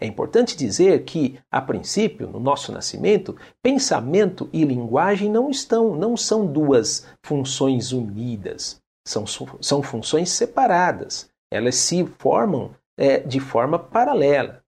É 0.00 0.06
importante 0.06 0.56
dizer 0.56 1.04
que, 1.04 1.38
a 1.50 1.60
princípio, 1.60 2.28
no 2.28 2.40
nosso 2.40 2.72
nascimento, 2.72 3.36
pensamento 3.62 4.48
e 4.52 4.64
linguagem 4.64 5.30
não 5.30 5.50
estão, 5.50 5.94
não 5.94 6.16
são 6.16 6.46
duas 6.46 7.06
funções 7.22 7.92
unidas, 7.92 8.80
são, 9.06 9.24
são 9.60 9.82
funções 9.82 10.30
separadas. 10.30 11.28
Elas 11.54 11.76
se 11.76 12.04
formam 12.18 12.74
é, 12.98 13.20
de 13.20 13.38
forma 13.38 13.78
paralela. 13.78 14.60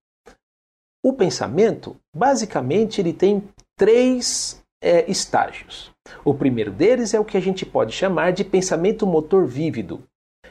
O 1.04 1.12
pensamento, 1.12 1.96
basicamente, 2.14 3.00
ele 3.00 3.12
tem 3.12 3.42
três 3.76 4.64
é, 4.80 5.10
estágios. 5.10 5.90
O 6.24 6.32
primeiro 6.32 6.70
deles 6.70 7.12
é 7.12 7.18
o 7.18 7.24
que 7.24 7.36
a 7.36 7.40
gente 7.40 7.66
pode 7.66 7.92
chamar 7.92 8.32
de 8.32 8.44
pensamento 8.44 9.04
motor 9.04 9.44
vívido. 9.46 10.04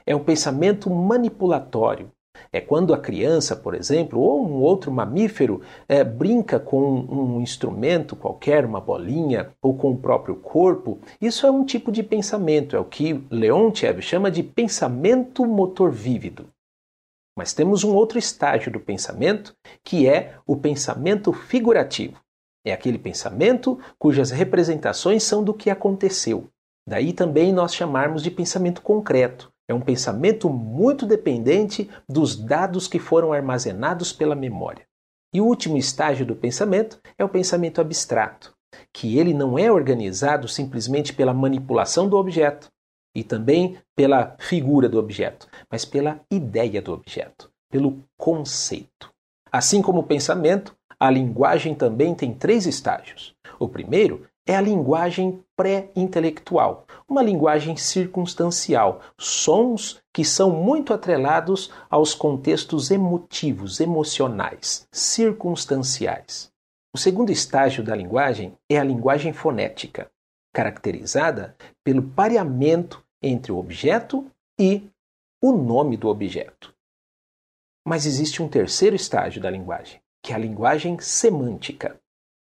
É 0.06 0.14
um 0.14 0.22
pensamento 0.22 0.90
manipulatório. 0.90 2.12
É 2.52 2.62
quando 2.62 2.94
a 2.94 2.98
criança, 2.98 3.56
por 3.56 3.74
exemplo, 3.74 4.20
ou 4.20 4.46
um 4.48 4.62
outro 4.62 4.92
mamífero 4.92 5.62
é, 5.88 6.04
brinca 6.04 6.60
com 6.60 6.80
um 6.80 7.42
instrumento 7.42 8.16
qualquer, 8.16 8.66
uma 8.66 8.80
bolinha, 8.80 9.52
ou 9.62 9.76
com 9.76 9.92
o 9.92 9.98
próprio 9.98 10.36
corpo. 10.36 11.00
Isso 11.22 11.46
é 11.46 11.52
um 11.52 11.66
tipo 11.66 11.92
de 11.92 12.04
pensamento, 12.04 12.76
é 12.76 12.80
o 12.80 12.86
que 12.86 13.24
Leontiev 13.30 14.02
chama 14.02 14.30
de 14.30 14.44
pensamento 14.44 15.46
motor 15.46 15.92
vívido. 15.92 16.48
Mas 17.38 17.54
temos 17.54 17.84
um 17.84 17.94
outro 17.94 18.18
estágio 18.18 18.72
do 18.72 18.80
pensamento, 18.80 19.54
que 19.84 20.08
é 20.08 20.36
o 20.48 20.56
pensamento 20.56 21.34
figurativo. 21.34 22.20
É 22.66 22.72
aquele 22.72 22.98
pensamento 22.98 23.80
cujas 24.00 24.32
representações 24.32 25.24
são 25.24 25.44
do 25.44 25.54
que 25.54 25.70
aconteceu. 25.70 26.50
Daí 26.88 27.14
também 27.14 27.52
nós 27.52 27.76
chamarmos 27.76 28.24
de 28.24 28.32
pensamento 28.32 28.82
concreto. 28.82 29.52
É 29.68 29.74
um 29.74 29.82
pensamento 29.82 30.50
muito 30.50 31.06
dependente 31.06 31.90
dos 32.08 32.36
dados 32.36 32.88
que 32.88 33.00
foram 33.00 33.34
armazenados 33.34 34.14
pela 34.14 34.36
memória. 34.36 34.86
E 35.34 35.42
o 35.42 35.46
último 35.46 35.78
estágio 35.78 36.26
do 36.26 36.36
pensamento 36.36 37.00
é 37.18 37.26
o 37.26 37.30
pensamento 37.30 37.82
abstrato, 37.82 38.56
que 38.94 39.18
ele 39.18 39.34
não 39.34 39.58
é 39.58 39.72
organizado 39.72 40.48
simplesmente 40.48 41.14
pela 41.14 41.34
manipulação 41.34 42.08
do 42.08 42.18
objeto 42.18 42.70
e 43.16 43.24
também 43.24 43.78
pela 43.96 44.36
figura 44.40 44.88
do 44.88 45.00
objeto, 45.00 45.48
mas 45.72 45.84
pela 45.84 46.22
ideia 46.30 46.82
do 46.82 46.94
objeto, 46.94 47.50
pelo 47.72 48.04
conceito. 48.18 49.12
Assim 49.52 49.82
como 49.82 50.00
o 50.00 50.04
pensamento, 50.04 50.76
a 51.00 51.10
linguagem 51.10 51.74
também 51.74 52.14
tem 52.14 52.34
três 52.34 52.66
estágios. 52.66 53.34
O 53.58 53.68
primeiro 53.68 54.28
é 54.46 54.56
a 54.56 54.62
linguagem 54.62 55.42
pré-intelectual, 55.56 56.86
uma 57.08 57.22
linguagem 57.22 57.78
circunstancial, 57.78 59.02
sons 59.18 60.02
que 60.14 60.26
são 60.26 60.50
muito 60.50 60.94
atrelados 60.94 61.72
aos 61.90 62.14
contextos 62.14 62.90
emotivos, 62.90 63.80
emocionais, 63.80 64.88
circunstanciais. 64.92 66.52
O 66.94 66.98
segundo 66.98 67.32
estágio 67.32 67.84
da 67.84 67.96
linguagem 67.96 68.58
é 68.70 68.80
a 68.80 68.84
linguagem 68.84 69.34
fonética, 69.34 70.10
caracterizada 70.54 71.56
pelo 71.84 72.02
pareamento 72.02 73.04
entre 73.22 73.52
o 73.52 73.58
objeto 73.58 74.26
e 74.60 74.90
o 75.42 75.52
nome 75.52 75.98
do 75.98 76.08
objeto. 76.08 76.74
Mas 77.86 78.06
existe 78.06 78.42
um 78.42 78.48
terceiro 78.48 78.96
estágio 78.96 79.42
da 79.42 79.50
linguagem, 79.50 80.02
que 80.24 80.32
é 80.32 80.36
a 80.36 80.40
linguagem 80.40 80.98
semântica 81.00 82.00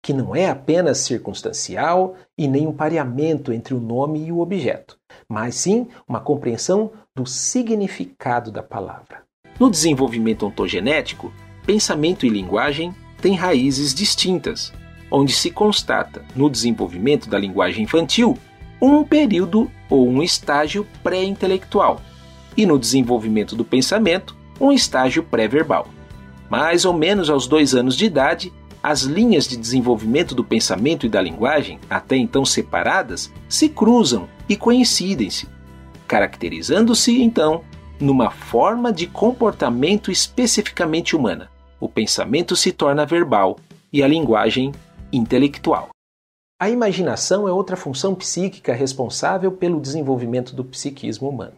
que 0.01 0.13
não 0.13 0.35
é 0.35 0.49
apenas 0.49 0.97
circunstancial 0.99 2.15
e 2.37 2.47
nem 2.47 2.65
um 2.65 2.73
pareamento 2.73 3.53
entre 3.53 3.73
o 3.73 3.79
nome 3.79 4.25
e 4.25 4.31
o 4.31 4.39
objeto, 4.39 4.97
mas 5.29 5.55
sim 5.55 5.87
uma 6.07 6.19
compreensão 6.19 6.91
do 7.15 7.25
significado 7.25 8.51
da 8.51 8.63
palavra. 8.63 9.23
No 9.59 9.69
desenvolvimento 9.69 10.45
ontogenético, 10.45 11.31
pensamento 11.65 12.25
e 12.25 12.29
linguagem 12.29 12.95
têm 13.21 13.35
raízes 13.35 13.93
distintas, 13.93 14.73
onde 15.11 15.33
se 15.33 15.51
constata, 15.51 16.25
no 16.35 16.49
desenvolvimento 16.49 17.29
da 17.29 17.37
linguagem 17.37 17.83
infantil, 17.83 18.37
um 18.81 19.03
período 19.03 19.69
ou 19.87 20.07
um 20.07 20.23
estágio 20.23 20.87
pré-intelectual, 21.03 22.01
e 22.57 22.65
no 22.65 22.79
desenvolvimento 22.79 23.55
do 23.55 23.63
pensamento, 23.63 24.35
um 24.59 24.71
estágio 24.71 25.21
pré-verbal. 25.21 25.87
Mais 26.49 26.83
ou 26.83 26.93
menos 26.93 27.29
aos 27.29 27.45
dois 27.45 27.75
anos 27.75 27.95
de 27.95 28.05
idade, 28.05 28.51
as 28.83 29.01
linhas 29.03 29.47
de 29.47 29.57
desenvolvimento 29.57 30.33
do 30.33 30.43
pensamento 30.43 31.05
e 31.05 31.09
da 31.09 31.21
linguagem, 31.21 31.79
até 31.89 32.15
então 32.15 32.43
separadas, 32.43 33.31
se 33.47 33.69
cruzam 33.69 34.27
e 34.49 34.55
coincidem-se, 34.55 35.47
caracterizando-se 36.07 37.21
então 37.21 37.63
numa 37.99 38.31
forma 38.31 38.91
de 38.91 39.05
comportamento 39.05 40.11
especificamente 40.11 41.15
humana. 41.15 41.49
O 41.79 41.87
pensamento 41.87 42.55
se 42.55 42.71
torna 42.71 43.05
verbal 43.05 43.59
e 43.93 44.01
a 44.01 44.07
linguagem 44.07 44.71
intelectual. 45.13 45.89
A 46.59 46.69
imaginação 46.69 47.47
é 47.47 47.51
outra 47.51 47.75
função 47.75 48.13
psíquica 48.13 48.73
responsável 48.73 49.51
pelo 49.51 49.79
desenvolvimento 49.79 50.55
do 50.55 50.63
psiquismo 50.63 51.29
humano. 51.29 51.57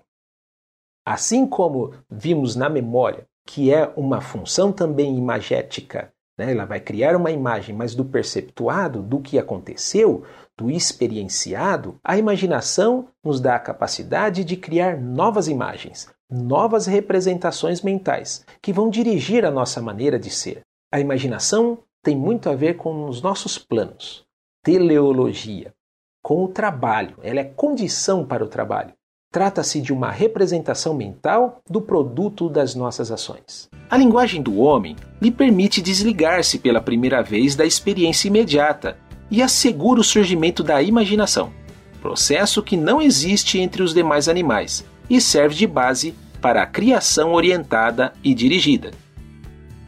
Assim 1.06 1.46
como 1.46 1.94
vimos 2.10 2.56
na 2.56 2.70
memória, 2.70 3.26
que 3.46 3.74
é 3.74 3.92
uma 3.98 4.22
função 4.22 4.72
também 4.72 5.18
imagética 5.18 6.13
né? 6.38 6.52
Ela 6.52 6.66
vai 6.66 6.80
criar 6.80 7.16
uma 7.16 7.32
imagem, 7.32 7.76
mas 7.76 7.96
do 7.96 8.06
perceptuado, 8.06 9.02
do 9.02 9.20
que 9.20 9.38
aconteceu, 9.38 10.24
do 10.58 10.70
experienciado, 10.70 12.00
a 12.04 12.18
imaginação 12.18 13.08
nos 13.24 13.40
dá 13.40 13.56
a 13.56 13.60
capacidade 13.60 14.44
de 14.44 14.56
criar 14.56 15.00
novas 15.00 15.48
imagens, 15.48 16.14
novas 16.30 16.86
representações 16.86 17.82
mentais, 17.82 18.46
que 18.62 18.74
vão 18.74 18.90
dirigir 18.90 19.46
a 19.46 19.52
nossa 19.52 19.82
maneira 19.82 20.20
de 20.20 20.30
ser. 20.30 20.62
A 20.92 21.00
imaginação 21.00 21.80
tem 22.04 22.16
muito 22.16 22.50
a 22.50 22.56
ver 22.56 22.76
com 22.76 23.06
os 23.06 23.22
nossos 23.22 23.58
planos, 23.58 24.26
teleologia, 24.64 25.74
com 26.22 26.44
o 26.44 26.48
trabalho, 26.48 27.18
ela 27.22 27.42
é 27.42 27.44
condição 27.44 28.26
para 28.26 28.44
o 28.44 28.48
trabalho. 28.48 28.94
Trata-se 29.34 29.82
de 29.82 29.92
uma 29.92 30.12
representação 30.12 30.94
mental 30.94 31.60
do 31.68 31.82
produto 31.82 32.48
das 32.48 32.76
nossas 32.76 33.10
ações. 33.10 33.68
A 33.90 33.98
linguagem 33.98 34.44
do 34.44 34.60
homem 34.60 34.96
lhe 35.20 35.32
permite 35.32 35.82
desligar-se 35.82 36.60
pela 36.60 36.80
primeira 36.80 37.24
vez 37.24 37.56
da 37.56 37.66
experiência 37.66 38.28
imediata 38.28 38.96
e 39.32 39.42
assegura 39.42 40.00
o 40.00 40.04
surgimento 40.04 40.62
da 40.62 40.84
imaginação, 40.84 41.52
processo 42.00 42.62
que 42.62 42.78
não 42.78 43.02
existe 43.02 43.58
entre 43.58 43.82
os 43.82 43.92
demais 43.92 44.30
animais 44.30 44.86
e 45.10 45.20
serve 45.20 45.56
de 45.56 45.66
base 45.66 46.14
para 46.40 46.62
a 46.62 46.68
criação 46.68 47.34
orientada 47.34 48.14
e 48.24 48.36
dirigida. 48.36 48.92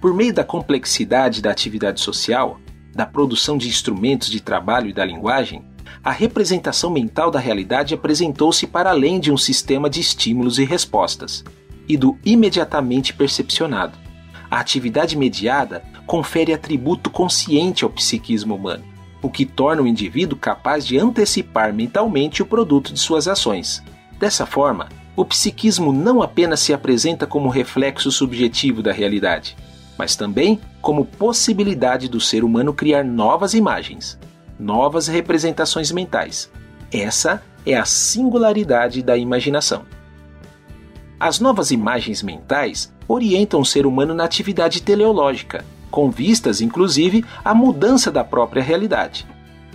Por 0.02 0.12
meio 0.12 0.34
da 0.34 0.44
complexidade 0.44 1.40
da 1.40 1.52
atividade 1.52 2.02
social, 2.02 2.60
da 2.96 3.06
produção 3.06 3.60
de 3.60 3.68
instrumentos 3.68 4.28
de 4.28 4.40
trabalho 4.40 4.90
e 4.90 4.94
da 4.94 5.06
linguagem, 5.06 5.64
a 6.06 6.12
representação 6.12 6.92
mental 6.92 7.32
da 7.32 7.40
realidade 7.40 7.96
apresentou-se 7.96 8.68
para 8.68 8.92
além 8.92 9.20
de 9.20 9.32
um 9.32 9.38
sistema 9.38 9.90
de 9.90 10.00
estímulos 10.00 10.60
e 10.60 10.64
respostas, 10.64 11.44
e 11.90 11.98
do 11.98 12.16
imediatamente 12.24 13.12
percepcionado. 13.12 13.98
A 14.52 14.60
atividade 14.60 15.18
mediada 15.18 15.84
confere 16.06 16.54
atributo 16.54 17.10
consciente 17.10 17.84
ao 17.84 17.90
psiquismo 17.90 18.54
humano, 18.54 18.84
o 19.20 19.32
que 19.32 19.48
torna 19.48 19.82
o 19.82 19.88
indivíduo 19.88 20.38
capaz 20.38 20.86
de 20.86 20.96
antecipar 21.00 21.74
mentalmente 21.74 22.44
o 22.44 22.46
produto 22.46 22.94
de 22.94 23.00
suas 23.00 23.28
ações. 23.28 23.82
Dessa 24.20 24.46
forma, 24.46 24.90
o 25.16 25.26
psiquismo 25.26 25.92
não 25.92 26.22
apenas 26.22 26.60
se 26.60 26.72
apresenta 26.72 27.26
como 27.26 27.50
reflexo 27.50 28.12
subjetivo 28.12 28.84
da 28.84 28.94
realidade, 28.94 29.58
mas 29.98 30.16
também 30.16 30.62
como 30.84 31.04
possibilidade 31.04 32.08
do 32.08 32.22
ser 32.22 32.44
humano 32.44 32.76
criar 32.76 33.04
novas 33.04 33.56
imagens, 33.56 34.20
novas 34.60 35.08
representações 35.08 35.92
mentais. 35.92 36.50
Essa 36.92 37.44
é 37.66 37.76
a 37.76 37.86
singularidade 37.86 39.02
da 39.02 39.18
imaginação. 39.18 39.84
As 41.20 41.40
novas 41.40 41.72
imagens 41.72 42.22
mentais 42.22 42.94
orientam 43.08 43.62
o 43.62 43.66
ser 43.66 43.86
humano 43.86 44.14
na 44.14 44.24
atividade 44.24 44.82
teleológica, 44.82 45.66
com 45.90 46.12
vistas, 46.12 46.62
inclusive, 46.62 47.24
à 47.44 47.54
mudança 47.54 48.12
da 48.12 48.24
própria 48.24 48.62
realidade. 48.62 49.26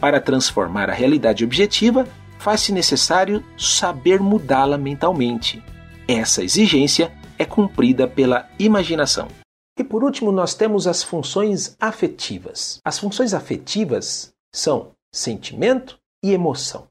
Para 0.01 0.21
transformar 0.21 0.91
a 0.91 0.95
realidade 0.95 1.45
objetiva, 1.45 2.07
faz-se 2.39 2.73
necessário 2.73 3.45
saber 3.59 4.21
mudá-la 4.21 4.79
mentalmente. 4.79 5.63
Essa 6.07 6.43
exigência 6.43 7.13
é 7.39 7.45
cumprida 7.45 8.07
pela 8.07 8.49
imaginação. 8.59 9.29
E 9.79 9.85
por 9.85 10.05
último, 10.05 10.31
nós 10.31 10.55
temos 10.55 10.87
as 10.87 11.03
funções 11.03 11.75
afetivas. 11.81 12.79
As 12.85 12.99
funções 12.99 13.33
afetivas 13.33 14.31
são 14.53 14.93
sentimento 15.13 15.99
e 16.23 16.33
emoção. 16.33 16.89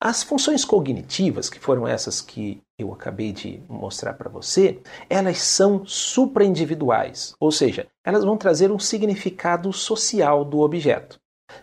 As 0.00 0.22
funções 0.22 0.64
cognitivas, 0.64 1.48
que 1.48 1.58
foram 1.58 1.88
essas 1.88 2.20
que 2.20 2.60
eu 2.78 2.92
acabei 2.92 3.32
de 3.32 3.62
mostrar 3.68 4.12
para 4.14 4.28
você, 4.28 4.82
elas 5.08 5.38
são 5.38 5.86
supraindividuais, 5.86 7.34
ou 7.40 7.50
seja, 7.50 7.86
elas 8.04 8.22
vão 8.22 8.36
trazer 8.36 8.70
um 8.70 8.78
significado 8.78 9.72
social 9.72 10.44
do 10.44 10.60
objeto. 10.60 11.18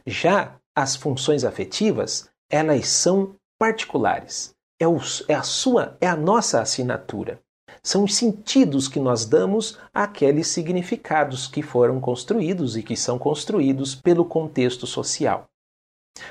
Já 0.07 0.59
as 0.75 0.95
funções 0.95 1.43
afetivas, 1.43 2.29
elas 2.49 2.87
são 2.87 3.35
particulares. 3.59 4.55
É, 4.79 4.87
o, 4.87 4.97
é 5.27 5.35
a 5.35 5.43
sua, 5.43 5.95
é 6.01 6.07
a 6.07 6.15
nossa 6.15 6.59
assinatura. 6.59 7.39
São 7.83 8.03
os 8.03 8.15
sentidos 8.15 8.87
que 8.87 8.99
nós 8.99 9.25
damos 9.25 9.77
àqueles 9.93 10.47
significados 10.47 11.47
que 11.47 11.61
foram 11.61 11.99
construídos 11.99 12.77
e 12.77 12.83
que 12.83 12.95
são 12.95 13.17
construídos 13.17 13.95
pelo 13.95 14.23
contexto 14.23 14.85
social. 14.85 15.47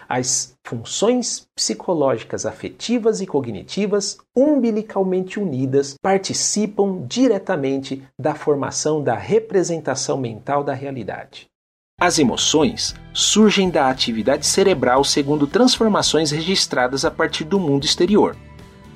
As 0.08 0.54
funções 0.64 1.48
psicológicas 1.54 2.44
afetivas 2.44 3.20
e 3.20 3.26
cognitivas, 3.26 4.18
umbilicalmente 4.36 5.40
unidas, 5.40 5.94
participam 6.00 7.04
diretamente 7.06 8.02
da 8.18 8.34
formação 8.34 9.02
da 9.02 9.14
representação 9.14 10.18
mental 10.18 10.62
da 10.62 10.74
realidade. 10.74 11.48
As 12.00 12.18
emoções 12.18 12.94
surgem 13.12 13.68
da 13.68 13.90
atividade 13.90 14.46
cerebral 14.46 15.04
segundo 15.04 15.46
transformações 15.46 16.30
registradas 16.30 17.04
a 17.04 17.10
partir 17.10 17.44
do 17.44 17.60
mundo 17.60 17.84
exterior. 17.84 18.36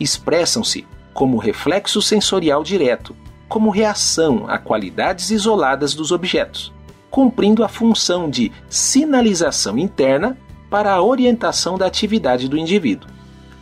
Expressam-se 0.00 0.86
como 1.14 1.38
reflexo 1.38 2.03
sensorial 2.03 2.64
direto, 2.64 3.16
como 3.48 3.70
reação 3.70 4.46
a 4.48 4.59
qualidades 4.59 5.31
isoladas 5.31 5.94
dos 5.94 6.11
objetos, 6.11 6.72
cumprindo 7.09 7.62
a 7.62 7.68
função 7.68 8.29
de 8.29 8.50
sinalização 8.68 9.79
interna 9.79 10.37
para 10.68 10.92
a 10.92 11.00
orientação 11.00 11.79
da 11.79 11.87
atividade 11.87 12.48
do 12.48 12.59
indivíduo. 12.59 13.09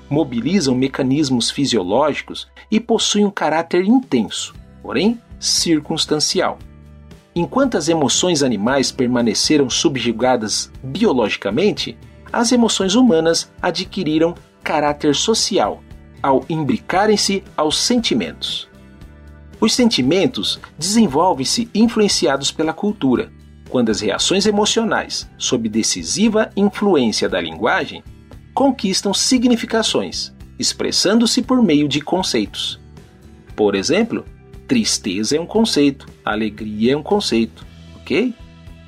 Mobilizam 0.08 0.74
mecanismos 0.74 1.50
fisiológicos 1.50 2.48
e 2.70 2.80
possuem 2.80 3.26
um 3.26 3.30
caráter 3.30 3.84
intenso, 3.84 4.54
porém 4.82 5.20
circunstancial. 5.38 6.58
Enquanto 7.34 7.76
as 7.76 7.88
emoções 7.88 8.42
animais 8.42 8.90
permaneceram 8.90 9.68
subjugadas 9.68 10.70
biologicamente, 10.82 11.98
as 12.32 12.50
emoções 12.50 12.94
humanas 12.94 13.50
adquiriram 13.60 14.34
caráter 14.62 15.14
social 15.14 15.82
ao 16.22 16.44
imbricarem-se 16.48 17.42
aos 17.56 17.78
sentimentos. 17.78 18.68
Os 19.60 19.74
sentimentos 19.74 20.60
desenvolvem-se 20.78 21.68
influenciados 21.74 22.50
pela 22.50 22.72
cultura, 22.72 23.32
quando 23.68 23.90
as 23.90 24.00
reações 24.00 24.44
emocionais, 24.44 25.28
sob 25.38 25.68
decisiva 25.68 26.50
influência 26.56 27.28
da 27.28 27.40
linguagem, 27.40 28.02
conquistam 28.52 29.14
significações, 29.14 30.32
expressando-se 30.58 31.42
por 31.42 31.62
meio 31.62 31.88
de 31.88 32.00
conceitos. 32.00 32.78
Por 33.56 33.74
exemplo, 33.74 34.24
tristeza 34.68 35.36
é 35.36 35.40
um 35.40 35.46
conceito, 35.46 36.06
alegria 36.24 36.92
é 36.92 36.96
um 36.96 37.02
conceito, 37.02 37.64
ok? 37.96 38.34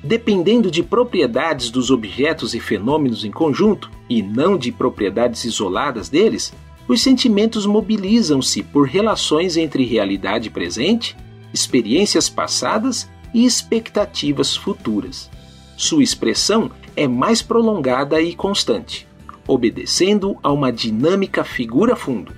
Dependendo 0.03 0.69
de 0.69 0.83
propriedades 0.83 1.71
dos 1.71 1.89
objetos 1.89 2.53
e 2.53 2.59
fenômenos 2.59 3.25
em 3.25 3.31
conjunto, 3.31 3.89
e 4.07 4.21
não 4.21 4.57
de 4.57 4.71
propriedades 4.71 5.45
isoladas 5.45 6.09
deles, 6.09 6.53
os 6.87 7.01
sentimentos 7.01 7.65
mobilizam-se 7.65 8.61
por 8.61 8.87
relações 8.87 9.57
entre 9.57 9.85
realidade 9.85 10.49
presente, 10.49 11.15
experiências 11.53 12.29
passadas 12.29 13.09
e 13.33 13.45
expectativas 13.45 14.55
futuras. 14.55 15.29
Sua 15.75 16.03
expressão 16.03 16.71
é 16.95 17.07
mais 17.07 17.41
prolongada 17.41 18.21
e 18.21 18.35
constante, 18.35 19.07
obedecendo 19.47 20.37
a 20.43 20.51
uma 20.51 20.71
dinâmica 20.71 21.43
figura-fundo, 21.43 22.33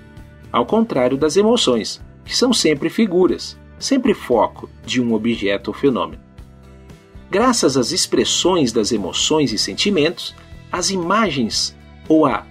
ao 0.51 0.65
contrário 0.65 1.17
das 1.17 1.35
emoções, 1.35 2.01
que 2.23 2.35
são 2.35 2.53
sempre 2.53 2.89
figuras, 2.89 3.57
sempre 3.77 4.13
foco 4.13 4.69
de 4.85 5.01
um 5.01 5.13
objeto 5.13 5.69
ou 5.69 5.73
fenômeno. 5.73 6.21
Graças 7.29 7.75
às 7.75 7.91
expressões 7.91 8.71
das 8.71 8.91
emoções 8.91 9.51
e 9.51 9.57
sentimentos, 9.57 10.33
as 10.71 10.89
imagens 10.89 11.75
ou 12.07 12.25
a 12.25 12.45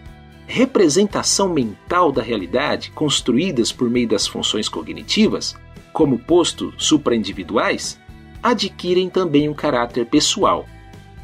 representação 0.47 1.49
mental 1.49 2.13
da 2.13 2.23
realidade 2.23 2.91
construídas 2.93 3.73
por 3.73 3.91
meio 3.91 4.09
das 4.09 4.27
funções 4.27 4.69
cognitivas, 4.69 5.57
como 5.93 6.19
posto 6.19 6.73
supraindividuais, 6.79 7.99
adquirem 8.43 9.09
também 9.09 9.49
um 9.49 9.55
caráter 9.55 10.07
pessoal, 10.07 10.67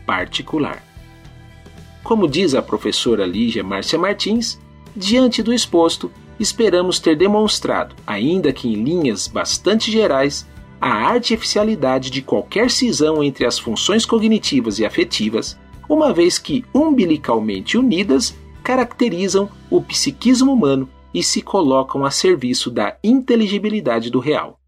particular. 0.05 0.83
Como 2.03 2.27
diz 2.27 2.55
a 2.55 2.61
professora 2.61 3.25
Lígia 3.25 3.63
Márcia 3.63 3.99
Martins, 3.99 4.59
diante 4.97 5.43
do 5.43 5.55
exposto, 5.55 6.11
esperamos 6.39 6.99
ter 6.99 7.17
demonstrado, 7.17 7.95
ainda 8.05 8.53
que 8.53 8.69
em 8.69 8.83
linhas 8.83 9.29
bastante 9.29 9.91
gerais, 9.91 10.47
a 10.81 10.89
artificialidade 10.89 12.11
de 12.11 12.23
qualquer 12.23 12.69
cisão 12.69 13.23
entre 13.23 13.47
as 13.47 13.57
funções 13.57 14.05
cognitivas 14.05 14.81
e 14.81 14.85
afetivas, 14.85 15.57
uma 15.89 16.13
vez 16.13 16.39
que 16.39 16.65
umbilicalmente 16.75 17.79
unidas 17.79 18.35
caracterizam 18.63 19.51
o 19.71 19.83
psiquismo 19.83 20.53
humano 20.53 20.89
e 21.13 21.23
se 21.23 21.43
colocam 21.43 22.05
a 22.05 22.11
serviço 22.11 22.71
da 22.71 22.97
inteligibilidade 23.03 24.11
do 24.11 24.19
real. 24.19 24.59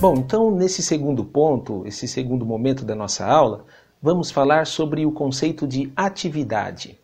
Bom, 0.00 0.14
então 0.18 0.50
nesse 0.52 0.80
segundo 0.80 1.24
ponto, 1.24 1.84
esse 1.84 2.06
segundo 2.06 2.46
momento 2.46 2.84
da 2.84 2.94
nossa 2.94 3.26
aula, 3.26 3.64
vamos 4.00 4.30
falar 4.30 4.66
sobre 4.66 5.04
o 5.04 5.10
conceito 5.10 5.66
de 5.66 5.90
atividade. 5.96 6.96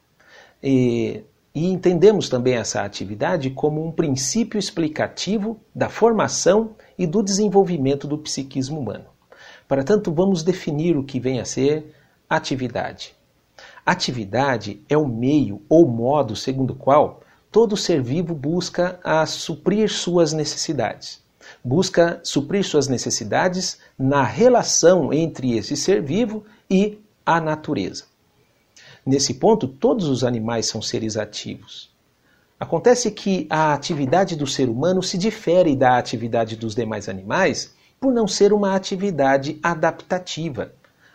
E, 0.63 1.25
e 1.55 1.67
entendemos 1.67 2.29
também 2.29 2.55
essa 2.55 2.83
atividade 2.83 3.51
como 3.51 3.87
um 3.87 3.93
princípio 3.93 4.59
explicativo 4.59 5.61
da 5.75 5.89
formação 5.89 6.75
e 6.99 7.07
do 7.07 7.23
desenvolvimento 7.23 8.07
do 8.09 8.19
psiquismo 8.19 8.81
humano. 8.81 9.07
Para 9.69 9.85
tanto, 9.85 10.13
vamos 10.13 10.43
definir 10.43 10.97
o 10.97 11.05
que 11.05 11.21
vem 11.21 11.41
a 11.41 11.45
ser 11.45 11.95
atividade. 12.29 13.15
Atividade 13.87 14.83
é 14.89 14.99
o 14.99 15.07
meio 15.07 15.63
ou 15.69 15.87
modo 15.87 16.35
segundo 16.35 16.73
o 16.73 16.77
qual 16.77 17.21
todo 17.53 17.77
ser 17.77 18.03
vivo 18.03 18.35
busca 18.35 18.99
a 19.05 19.25
suprir 19.25 19.89
suas 19.89 20.33
necessidades 20.33 21.25
busca 21.63 22.21
suprir 22.23 22.65
suas 22.65 22.89
necessidades 22.89 23.79
na 23.99 24.23
relação 24.23 25.13
entre 25.13 25.57
esse 25.57 25.77
ser 25.77 26.03
vivo 26.03 26.45
e 26.71 26.99
a 27.25 27.41
natureza. 27.41 28.05
Nesse 29.07 29.35
ponto, 29.35 29.69
todos 29.69 30.09
os 30.09 30.25
animais 30.25 30.67
são 30.67 30.81
seres 30.81 31.17
ativos. 31.17 31.93
Acontece 32.59 33.11
que 33.11 33.47
a 33.51 33.75
atividade 33.75 34.37
do 34.37 34.47
ser 34.47 34.69
humano 34.69 35.03
se 35.03 35.19
difere 35.19 35.77
da 35.77 35.99
atividade 35.99 36.57
dos 36.57 36.75
demais 36.75 37.09
animais 37.09 37.75
por 38.01 38.13
não 38.13 38.27
ser 38.27 38.53
uma 38.53 38.75
atividade 38.75 39.59
adaptativa. 39.63 40.73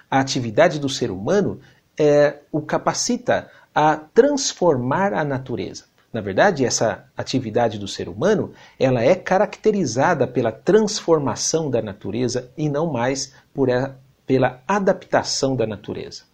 A 0.09 0.19
atividade 0.19 0.79
do 0.79 0.89
ser 0.89 1.09
humano 1.09 1.59
é, 1.97 2.37
o 2.51 2.61
capacita 2.61 3.49
a 3.73 3.95
transformar 3.95 5.13
a 5.13 5.23
natureza. 5.23 5.85
Na 6.11 6.21
verdade, 6.21 6.65
essa 6.65 7.05
atividade 7.15 7.77
do 7.77 7.87
ser 7.87 8.09
humano, 8.09 8.51
ela 8.79 9.03
é 9.03 9.15
caracterizada 9.15 10.25
pela 10.25 10.51
transformação 10.51 11.69
da 11.69 11.81
natureza 11.81 12.51
e 12.57 12.67
não 12.67 12.91
mais 12.91 13.33
por 13.53 13.69
a, 13.69 13.95
pela 14.25 14.61
adaptação 14.67 15.55
da 15.55 15.67
natureza. 15.67 16.28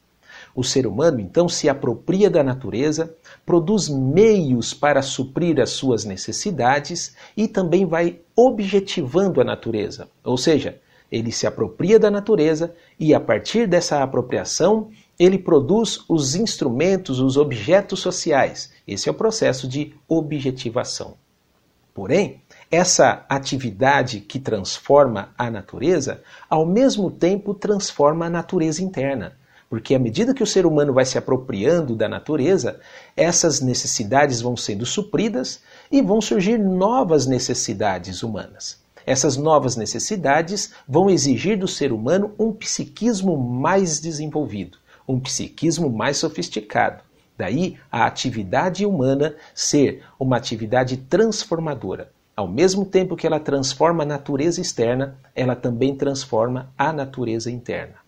O 0.55 0.63
ser 0.63 0.87
humano, 0.87 1.19
então, 1.19 1.49
se 1.49 1.67
apropria 1.67 2.29
da 2.29 2.41
natureza, 2.41 3.13
produz 3.45 3.89
meios 3.89 4.73
para 4.73 5.01
suprir 5.01 5.59
as 5.59 5.71
suas 5.71 6.05
necessidades 6.05 7.13
e 7.35 7.45
também 7.45 7.85
vai 7.85 8.19
objetivando 8.33 9.41
a 9.41 9.43
natureza. 9.43 10.07
Ou 10.23 10.37
seja, 10.37 10.79
ele 11.11 11.29
se 11.29 11.45
apropria 11.45 11.99
da 11.99 12.09
natureza 12.09 12.73
e, 12.97 13.13
a 13.13 13.19
partir 13.19 13.67
dessa 13.67 14.01
apropriação, 14.01 14.89
ele 15.19 15.37
produz 15.37 16.05
os 16.07 16.35
instrumentos, 16.35 17.19
os 17.19 17.35
objetos 17.35 17.99
sociais. 17.99 18.71
Esse 18.87 19.09
é 19.09 19.11
o 19.11 19.15
processo 19.15 19.67
de 19.67 19.93
objetivação. 20.07 21.15
Porém, 21.93 22.41
essa 22.71 23.25
atividade 23.29 24.19
que 24.21 24.39
transforma 24.39 25.33
a 25.37 25.49
natureza, 25.49 26.21
ao 26.49 26.65
mesmo 26.65 27.11
tempo 27.11 27.53
transforma 27.53 28.25
a 28.25 28.29
natureza 28.29 28.83
interna. 28.83 29.37
Porque 29.69 29.95
à 29.95 29.99
medida 29.99 30.33
que 30.33 30.43
o 30.43 30.47
ser 30.47 30.65
humano 30.65 30.93
vai 30.93 31.05
se 31.05 31.17
apropriando 31.17 31.95
da 31.95 32.07
natureza, 32.07 32.79
essas 33.15 33.61
necessidades 33.61 34.41
vão 34.41 34.55
sendo 34.55 34.85
supridas 34.85 35.61
e 35.91 36.01
vão 36.01 36.21
surgir 36.21 36.57
novas 36.57 37.25
necessidades 37.25 38.23
humanas. 38.23 38.79
Essas 39.05 39.37
novas 39.37 39.75
necessidades 39.75 40.71
vão 40.87 41.09
exigir 41.09 41.57
do 41.57 41.67
ser 41.67 41.91
humano 41.91 42.33
um 42.39 42.51
psiquismo 42.51 43.37
mais 43.37 43.99
desenvolvido 43.99 44.77
um 45.07 45.19
psiquismo 45.19 45.89
mais 45.89 46.17
sofisticado. 46.17 47.03
Daí 47.37 47.77
a 47.91 48.05
atividade 48.05 48.85
humana 48.85 49.35
ser 49.53 50.03
uma 50.19 50.37
atividade 50.37 50.97
transformadora. 50.97 52.11
Ao 52.35 52.47
mesmo 52.47 52.85
tempo 52.85 53.15
que 53.15 53.27
ela 53.27 53.39
transforma 53.39 54.03
a 54.03 54.05
natureza 54.05 54.61
externa, 54.61 55.17
ela 55.33 55.55
também 55.55 55.95
transforma 55.95 56.69
a 56.77 56.91
natureza 56.91 57.51
interna. 57.51 58.04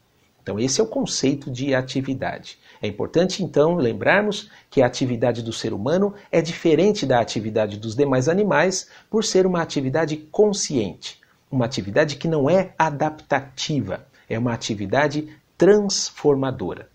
Então, 0.48 0.58
esse 0.58 0.80
é 0.80 0.84
o 0.86 0.88
conceito 0.88 1.52
de 1.52 1.76
atividade. 1.76 2.58
É 2.82 2.88
importante, 2.88 3.44
então, 3.44 3.76
lembrarmos 3.76 4.50
que 4.70 4.82
a 4.82 4.86
atividade 4.86 5.42
do 5.42 5.52
ser 5.52 5.74
humano 5.74 6.14
é 6.32 6.42
diferente 6.42 7.06
da 7.06 7.20
atividade 7.20 7.76
dos 7.76 7.98
demais 7.98 8.30
animais 8.30 8.88
por 9.10 9.26
ser 9.26 9.46
uma 9.46 9.62
atividade 9.62 10.16
consciente, 10.16 11.20
uma 11.52 11.66
atividade 11.66 12.16
que 12.16 12.30
não 12.30 12.50
é 12.50 12.74
adaptativa, 12.80 14.08
é 14.30 14.40
uma 14.40 14.54
atividade 14.54 15.28
transformadora. 15.58 16.88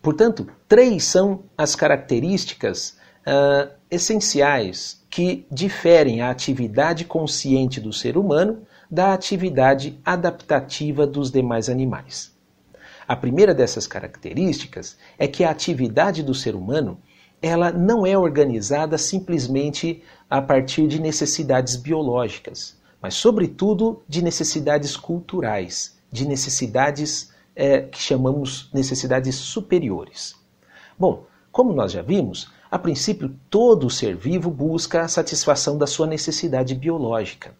Portanto, 0.00 0.48
três 0.66 1.04
são 1.04 1.42
as 1.58 1.76
características 1.76 2.96
uh, 3.26 3.70
essenciais 3.90 5.04
que 5.16 5.46
diferem 5.50 6.20
a 6.20 6.28
atividade 6.28 7.06
consciente 7.06 7.80
do 7.80 7.90
ser 7.90 8.18
humano 8.18 8.66
da 8.90 9.14
atividade 9.14 9.98
adaptativa 10.04 11.06
dos 11.06 11.30
demais 11.30 11.70
animais. 11.70 12.36
A 13.08 13.16
primeira 13.16 13.54
dessas 13.54 13.86
características 13.86 14.98
é 15.18 15.26
que 15.26 15.42
a 15.42 15.50
atividade 15.50 16.22
do 16.22 16.34
ser 16.34 16.54
humano 16.54 16.98
ela 17.40 17.72
não 17.72 18.04
é 18.04 18.18
organizada 18.18 18.98
simplesmente 18.98 20.02
a 20.28 20.42
partir 20.42 20.86
de 20.86 21.00
necessidades 21.00 21.76
biológicas, 21.76 22.76
mas, 23.00 23.14
sobretudo, 23.14 24.02
de 24.06 24.22
necessidades 24.22 24.98
culturais, 24.98 25.98
de 26.12 26.28
necessidades 26.28 27.32
é, 27.54 27.80
que 27.80 28.02
chamamos 28.02 28.68
necessidades 28.70 29.34
superiores. 29.36 30.34
Bom, 30.98 31.24
como 31.50 31.72
nós 31.72 31.92
já 31.92 32.02
vimos, 32.02 32.54
a 32.70 32.78
princípio 32.78 33.34
todo 33.48 33.88
ser 33.88 34.16
vivo 34.16 34.50
busca 34.50 35.02
a 35.02 35.08
satisfação 35.08 35.78
da 35.78 35.86
sua 35.86 36.06
necessidade 36.06 36.74
biológica. 36.74 37.54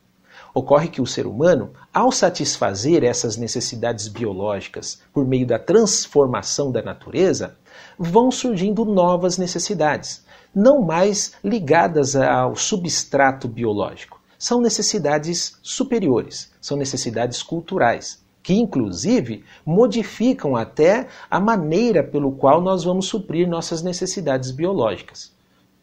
Ocorre 0.52 0.88
que 0.88 1.02
o 1.02 1.06
ser 1.06 1.26
humano, 1.26 1.70
ao 1.92 2.10
satisfazer 2.10 3.04
essas 3.04 3.36
necessidades 3.36 4.08
biológicas 4.08 5.00
por 5.12 5.26
meio 5.26 5.46
da 5.46 5.58
transformação 5.58 6.72
da 6.72 6.82
natureza, 6.82 7.56
vão 7.98 8.30
surgindo 8.30 8.84
novas 8.84 9.38
necessidades, 9.38 10.24
não 10.54 10.82
mais 10.82 11.32
ligadas 11.44 12.16
ao 12.16 12.56
substrato 12.56 13.46
biológico. 13.46 14.20
São 14.38 14.60
necessidades 14.60 15.58
superiores, 15.62 16.50
são 16.60 16.76
necessidades 16.76 17.42
culturais 17.42 18.25
que 18.46 18.54
inclusive 18.54 19.42
modificam 19.66 20.54
até 20.54 21.08
a 21.28 21.40
maneira 21.40 22.00
pelo 22.04 22.30
qual 22.30 22.60
nós 22.60 22.84
vamos 22.84 23.06
suprir 23.06 23.48
nossas 23.48 23.82
necessidades 23.82 24.52
biológicas. 24.52 25.34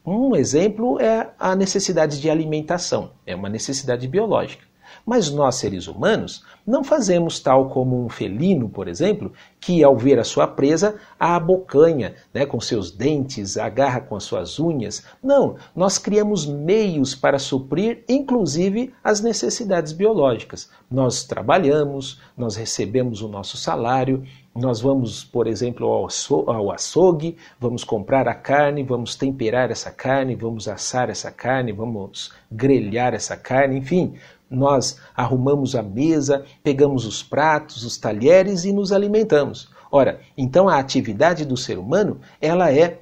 Um 0.06 0.34
exemplo 0.34 0.97
é 0.97 1.30
a 1.38 1.58
necessidade 1.58 2.21
de 2.21 2.30
alimentação, 2.30 3.12
é 3.26 3.36
uma 3.36 3.49
necessidade 3.49 4.08
biológica. 4.08 4.63
Mas 5.06 5.30
nós, 5.30 5.56
seres 5.56 5.88
humanos, 5.88 6.44
não 6.66 6.84
fazemos 6.84 7.39
tal 7.39 7.70
como 7.70 8.06
um 8.06 8.08
felino, 8.08 8.70
por 8.70 8.88
exemplo, 8.88 9.34
que 9.60 9.84
ao 9.84 9.98
ver 9.98 10.18
a 10.18 10.24
sua 10.24 10.48
presa 10.48 10.96
a 11.20 11.36
abocanha 11.36 12.16
né, 12.34 12.46
com 12.46 12.60
seus 12.62 12.89
dentes, 12.89 13.58
agarra 13.58 14.00
com 14.00 14.16
as 14.16 14.24
suas 14.24 14.60
unhas. 14.60 15.04
Não, 15.22 15.58
nós 15.76 15.98
criamos 15.98 16.46
meios 16.46 17.16
para 17.16 17.38
suprir, 17.38 18.04
inclusive, 18.08 18.94
as 19.04 19.20
necessidades 19.20 19.92
biológicas. 19.92 20.70
Nós 20.89 21.24
trabalhamos, 21.24 22.22
nós 22.38 22.56
recebemos 22.56 23.22
o 23.22 23.28
nosso 23.28 23.58
salário, 23.58 24.24
nós 24.56 24.80
vamos, 24.80 25.24
por 25.24 25.48
exemplo, 25.48 25.88
ao 25.88 26.72
açougue, 26.72 27.38
vamos 27.60 27.84
comprar 27.84 28.28
a 28.28 28.36
carne, 28.36 28.84
vamos 28.84 29.16
temperar 29.16 29.72
essa 29.72 29.89
carne, 29.89 30.36
vamos 30.36 30.68
assar 30.68 31.10
essa 31.10 31.32
carne, 31.32 31.72
vamos 31.72 32.32
grelhar 32.52 33.16
essa 33.16 33.36
carne, 33.36 33.80
enfim, 33.80 34.13
nós 34.54 34.98
arrumamos 35.16 35.76
a 35.76 35.82
mesa, 35.82 36.46
pegamos 36.63 37.06
os 37.06 37.24
pratos, 37.24 37.84
os 37.84 37.98
talheres 37.98 38.63
e 38.66 38.72
nos 38.72 38.92
alimentamos. 38.92 39.70
Ora, 39.92 40.20
então 40.38 40.70
a 40.70 40.80
atividade 40.80 41.46
do 41.46 41.58
ser 41.58 41.78
humano, 41.78 42.20
ela 42.42 42.72
é 42.72 43.02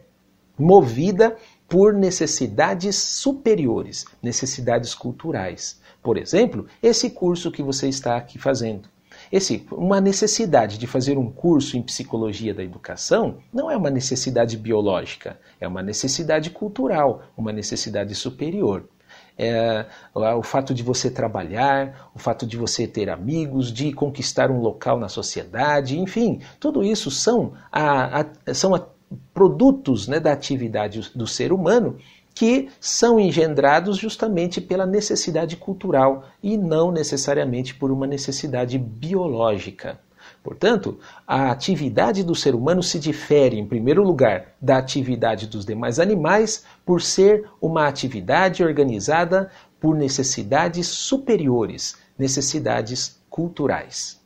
movida 0.58 1.36
por 1.68 1.94
necessidades 1.94 2.96
superiores, 2.98 4.06
necessidades 4.22 4.94
culturais. 4.94 5.80
Por 6.04 6.18
exemplo, 6.18 6.68
esse 6.84 7.10
curso 7.10 7.52
que 7.52 7.64
você 7.64 7.88
está 7.88 8.18
aqui 8.18 8.38
fazendo. 8.38 8.90
Esse, 9.32 9.66
uma 9.72 10.02
necessidade 10.02 10.78
de 10.78 10.86
fazer 10.86 11.18
um 11.18 11.32
curso 11.32 11.78
em 11.78 11.82
psicologia 11.82 12.54
da 12.54 12.64
educação 12.64 13.38
não 13.54 13.72
é 13.72 13.78
uma 13.78 13.90
necessidade 13.90 14.58
biológica, 14.58 15.40
é 15.60 15.68
uma 15.68 15.82
necessidade 15.82 16.50
cultural, 16.50 17.24
uma 17.38 17.54
necessidade 17.54 18.14
superior 18.16 18.84
é, 19.38 19.86
o 20.14 20.44
fato 20.44 20.74
de 20.74 20.84
você 20.84 21.10
trabalhar, 21.10 22.12
o 22.14 22.20
fato 22.20 22.46
de 22.46 22.58
você 22.58 22.88
ter 22.88 23.10
amigos, 23.10 23.72
de 23.72 23.92
conquistar 23.92 24.52
um 24.52 24.60
local 24.60 25.00
na 25.00 25.10
sociedade, 25.10 26.00
enfim, 26.00 26.42
tudo 26.60 26.84
isso 26.84 27.10
são, 27.10 27.54
a, 27.72 28.22
a, 28.22 28.54
são 28.54 28.76
a, 28.76 28.86
produtos 29.34 30.08
né, 30.08 30.20
da 30.20 30.32
atividade 30.32 31.12
do 31.16 31.28
ser 31.28 31.52
humano 31.52 31.98
que 32.34 32.70
são 32.80 33.20
engendrados 33.20 33.98
justamente 33.98 34.62
pela 34.62 34.86
necessidade 34.86 35.58
cultural 35.58 36.24
e 36.42 36.58
não 36.58 36.92
necessariamente 36.92 37.76
por 37.76 37.92
uma 37.92 38.08
necessidade 38.08 38.78
biológica. 38.78 40.00
Portanto, 40.44 40.98
a 41.28 41.52
atividade 41.52 42.24
do 42.24 42.34
ser 42.34 42.56
humano 42.56 42.82
se 42.82 42.98
difere, 43.00 43.60
em 43.60 43.66
primeiro 43.66 44.04
lugar, 44.04 44.56
da 44.60 44.78
atividade 44.78 45.48
dos 45.48 45.66
demais 45.66 46.00
animais 46.00 46.64
por 46.86 47.02
ser 47.02 47.48
uma 47.62 47.88
atividade 47.88 48.64
organizada 48.64 49.52
por 49.80 49.96
necessidades 49.96 50.88
superiores, 50.88 51.96
necessidades 52.18 53.22
culturais. 53.30 54.20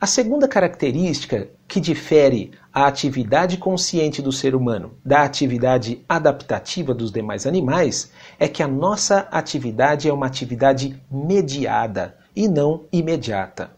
A 0.00 0.06
segunda 0.06 0.48
característica 0.48 1.48
que 1.68 1.80
difere 1.80 2.50
a 2.74 2.88
atividade 2.88 3.56
consciente 3.56 4.20
do 4.20 4.32
ser 4.32 4.56
humano 4.56 4.94
da 5.04 5.22
atividade 5.22 6.04
adaptativa 6.08 6.92
dos 6.92 7.12
demais 7.12 7.46
animais 7.46 8.10
é 8.36 8.48
que 8.48 8.64
a 8.64 8.68
nossa 8.68 9.28
atividade 9.30 10.08
é 10.08 10.12
uma 10.12 10.26
atividade 10.26 11.00
mediada 11.08 12.16
e 12.34 12.48
não 12.48 12.84
imediata. 12.90 13.70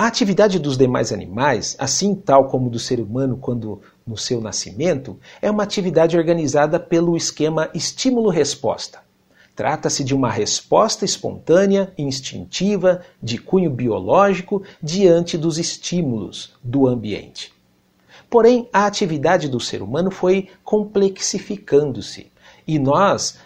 A 0.00 0.06
atividade 0.06 0.58
dos 0.58 0.78
demais 0.78 1.12
animais, 1.12 1.76
assim 1.78 2.14
tal 2.14 2.48
como 2.48 2.70
do 2.70 2.78
ser 2.78 3.00
humano 3.00 3.36
quando 3.36 3.82
no 4.06 4.16
seu 4.16 4.40
nascimento, 4.40 5.20
é 5.42 5.50
uma 5.50 5.62
atividade 5.62 6.16
organizada 6.16 6.80
pelo 6.80 7.18
esquema 7.18 7.68
estímulo-resposta. 7.74 9.00
Trata-se 9.54 10.02
de 10.02 10.14
uma 10.14 10.30
resposta 10.30 11.04
espontânea, 11.04 11.92
instintiva, 11.98 13.02
de 13.22 13.36
cunho 13.36 13.68
biológico 13.68 14.62
diante 14.82 15.36
dos 15.36 15.58
estímulos 15.58 16.54
do 16.64 16.86
ambiente. 16.86 17.52
Porém, 18.30 18.70
a 18.72 18.86
atividade 18.86 19.50
do 19.50 19.60
ser 19.60 19.82
humano 19.82 20.10
foi 20.10 20.48
complexificando-se. 20.64 22.32
E 22.66 22.78
nós, 22.78 23.38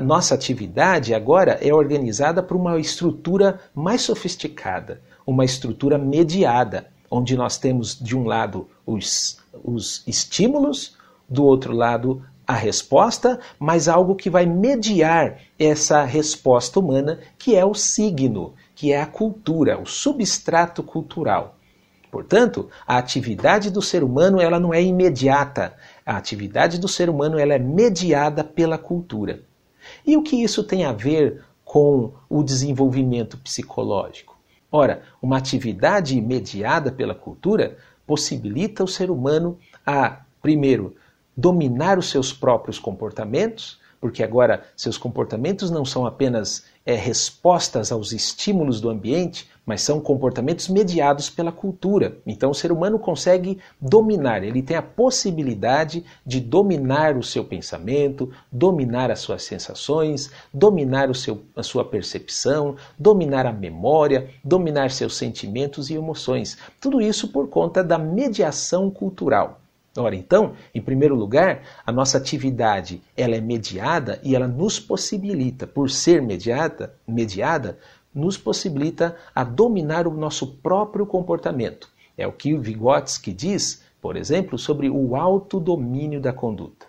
nossa 0.00 0.34
atividade 0.34 1.12
agora 1.12 1.58
é 1.60 1.74
organizada 1.74 2.42
por 2.42 2.56
uma 2.56 2.78
estrutura 2.78 3.60
mais 3.74 4.00
sofisticada, 4.00 5.02
uma 5.28 5.44
estrutura 5.44 5.98
mediada, 5.98 6.88
onde 7.10 7.36
nós 7.36 7.58
temos 7.58 7.94
de 8.00 8.16
um 8.16 8.24
lado 8.24 8.66
os, 8.86 9.38
os 9.62 10.02
estímulos, 10.06 10.96
do 11.28 11.44
outro 11.44 11.74
lado 11.74 12.22
a 12.46 12.54
resposta, 12.54 13.38
mas 13.58 13.88
algo 13.88 14.16
que 14.16 14.30
vai 14.30 14.46
mediar 14.46 15.38
essa 15.58 16.02
resposta 16.02 16.80
humana, 16.80 17.20
que 17.38 17.54
é 17.54 17.62
o 17.62 17.74
signo, 17.74 18.54
que 18.74 18.90
é 18.90 19.02
a 19.02 19.06
cultura, 19.06 19.78
o 19.78 19.84
substrato 19.84 20.82
cultural. 20.82 21.56
Portanto, 22.10 22.70
a 22.86 22.96
atividade 22.96 23.70
do 23.70 23.82
ser 23.82 24.02
humano 24.02 24.40
ela 24.40 24.58
não 24.58 24.72
é 24.72 24.82
imediata. 24.82 25.74
A 26.06 26.16
atividade 26.16 26.78
do 26.78 26.88
ser 26.88 27.10
humano 27.10 27.38
ela 27.38 27.52
é 27.52 27.58
mediada 27.58 28.42
pela 28.42 28.78
cultura. 28.78 29.42
E 30.06 30.16
o 30.16 30.22
que 30.22 30.42
isso 30.42 30.64
tem 30.64 30.86
a 30.86 30.92
ver 30.92 31.44
com 31.66 32.14
o 32.30 32.42
desenvolvimento 32.42 33.36
psicológico? 33.36 34.27
Ora, 34.70 35.02
uma 35.20 35.38
atividade 35.38 36.20
mediada 36.20 36.92
pela 36.92 37.14
cultura 37.14 37.78
possibilita 38.06 38.84
o 38.84 38.88
ser 38.88 39.10
humano 39.10 39.58
a, 39.84 40.20
primeiro, 40.42 40.94
dominar 41.36 41.98
os 41.98 42.10
seus 42.10 42.32
próprios 42.32 42.78
comportamentos, 42.78 43.80
porque 44.00 44.22
agora 44.22 44.64
seus 44.76 44.98
comportamentos 44.98 45.70
não 45.70 45.84
são 45.84 46.06
apenas 46.06 46.64
é, 46.84 46.94
respostas 46.94 47.90
aos 47.90 48.12
estímulos 48.12 48.80
do 48.80 48.90
ambiente, 48.90 49.48
mas 49.68 49.82
são 49.82 50.00
comportamentos 50.00 50.66
mediados 50.66 51.28
pela 51.28 51.52
cultura. 51.52 52.16
Então 52.26 52.50
o 52.50 52.54
ser 52.54 52.72
humano 52.72 52.98
consegue 52.98 53.58
dominar, 53.78 54.42
ele 54.42 54.62
tem 54.62 54.78
a 54.78 54.82
possibilidade 54.82 56.06
de 56.24 56.40
dominar 56.40 57.18
o 57.18 57.22
seu 57.22 57.44
pensamento, 57.44 58.32
dominar 58.50 59.10
as 59.10 59.18
suas 59.18 59.42
sensações, 59.42 60.30
dominar 60.54 61.10
o 61.10 61.14
seu, 61.14 61.42
a 61.54 61.62
sua 61.62 61.84
percepção, 61.84 62.76
dominar 62.98 63.44
a 63.44 63.52
memória, 63.52 64.30
dominar 64.42 64.90
seus 64.90 65.18
sentimentos 65.18 65.90
e 65.90 65.94
emoções. 65.94 66.56
Tudo 66.80 66.98
isso 66.98 67.28
por 67.28 67.48
conta 67.50 67.84
da 67.84 67.98
mediação 67.98 68.90
cultural. 68.90 69.60
Ora, 69.98 70.14
então, 70.14 70.52
em 70.74 70.80
primeiro 70.80 71.14
lugar, 71.14 71.62
a 71.84 71.90
nossa 71.90 72.18
atividade 72.18 73.02
ela 73.16 73.34
é 73.34 73.40
mediada 73.40 74.20
e 74.22 74.36
ela 74.36 74.46
nos 74.46 74.78
possibilita, 74.78 75.66
por 75.66 75.90
ser 75.90 76.22
mediada, 76.22 76.94
mediada, 77.06 77.78
nos 78.18 78.36
possibilita 78.36 79.16
a 79.34 79.44
dominar 79.44 80.06
o 80.06 80.12
nosso 80.12 80.46
próprio 80.56 81.06
comportamento. 81.06 81.88
É 82.16 82.26
o 82.26 82.32
que 82.32 82.56
Vygotsky 82.56 83.32
diz, 83.32 83.82
por 84.00 84.16
exemplo, 84.16 84.58
sobre 84.58 84.90
o 84.90 85.14
autodomínio 85.14 86.20
da 86.20 86.32
conduta. 86.32 86.86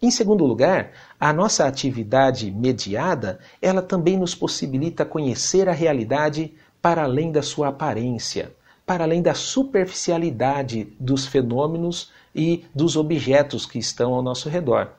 Em 0.00 0.10
segundo 0.10 0.44
lugar, 0.44 0.92
a 1.18 1.32
nossa 1.32 1.66
atividade 1.66 2.50
mediada, 2.50 3.38
ela 3.60 3.80
também 3.80 4.18
nos 4.18 4.34
possibilita 4.34 5.04
conhecer 5.04 5.68
a 5.68 5.72
realidade 5.72 6.54
para 6.82 7.04
além 7.04 7.30
da 7.30 7.42
sua 7.42 7.68
aparência, 7.68 8.54
para 8.84 9.04
além 9.04 9.22
da 9.22 9.32
superficialidade 9.32 10.94
dos 11.00 11.26
fenômenos 11.26 12.12
e 12.34 12.64
dos 12.74 12.96
objetos 12.96 13.64
que 13.64 13.78
estão 13.78 14.12
ao 14.12 14.22
nosso 14.22 14.48
redor. 14.48 14.92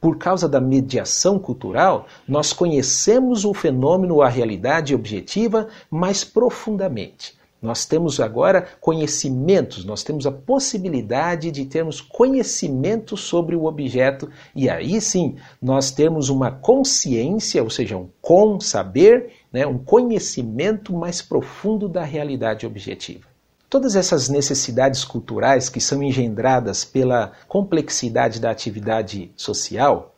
Por 0.00 0.16
causa 0.16 0.48
da 0.48 0.60
mediação 0.60 1.38
cultural, 1.38 2.06
nós 2.26 2.52
conhecemos 2.52 3.44
o 3.44 3.52
fenômeno 3.52 4.22
a 4.22 4.28
realidade 4.28 4.94
objetiva 4.94 5.68
mais 5.90 6.24
profundamente. 6.24 7.38
Nós 7.60 7.84
temos 7.84 8.18
agora 8.18 8.66
conhecimentos, 8.80 9.84
nós 9.84 10.02
temos 10.02 10.26
a 10.26 10.32
possibilidade 10.32 11.50
de 11.50 11.66
termos 11.66 12.00
conhecimento 12.00 13.18
sobre 13.18 13.54
o 13.54 13.66
objeto 13.66 14.30
e 14.56 14.70
aí 14.70 14.98
sim 14.98 15.36
nós 15.60 15.90
temos 15.90 16.30
uma 16.30 16.50
consciência, 16.50 17.62
ou 17.62 17.68
seja, 17.68 17.98
um 17.98 18.08
com 18.22 18.58
saber, 18.58 19.32
né, 19.52 19.66
um 19.66 19.76
conhecimento 19.76 20.94
mais 20.94 21.20
profundo 21.20 21.86
da 21.86 22.02
realidade 22.02 22.64
objetiva. 22.64 23.29
Todas 23.70 23.94
essas 23.94 24.28
necessidades 24.28 25.04
culturais 25.04 25.68
que 25.68 25.80
são 25.80 26.02
engendradas 26.02 26.84
pela 26.84 27.30
complexidade 27.46 28.40
da 28.40 28.50
atividade 28.50 29.30
social, 29.36 30.16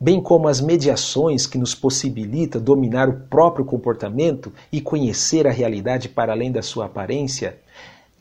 bem 0.00 0.20
como 0.20 0.48
as 0.48 0.60
mediações 0.60 1.46
que 1.46 1.56
nos 1.56 1.76
possibilita 1.76 2.58
dominar 2.58 3.08
o 3.08 3.20
próprio 3.28 3.64
comportamento 3.64 4.52
e 4.72 4.80
conhecer 4.80 5.46
a 5.46 5.52
realidade 5.52 6.08
para 6.08 6.32
além 6.32 6.50
da 6.50 6.60
sua 6.60 6.86
aparência, 6.86 7.60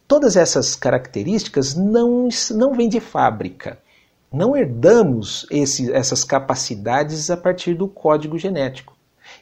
todas 0.07 0.35
essas 0.35 0.75
características 0.75 1.73
não, 1.73 2.29
não 2.51 2.75
vêm 2.75 2.87
de 2.87 2.99
fábrica. 2.99 3.79
Não 4.31 4.55
herdamos 4.55 5.47
esse, 5.49 5.91
essas 5.91 6.23
capacidades 6.23 7.31
a 7.31 7.37
partir 7.37 7.73
do 7.73 7.87
código 7.87 8.37
genético. 8.37 8.96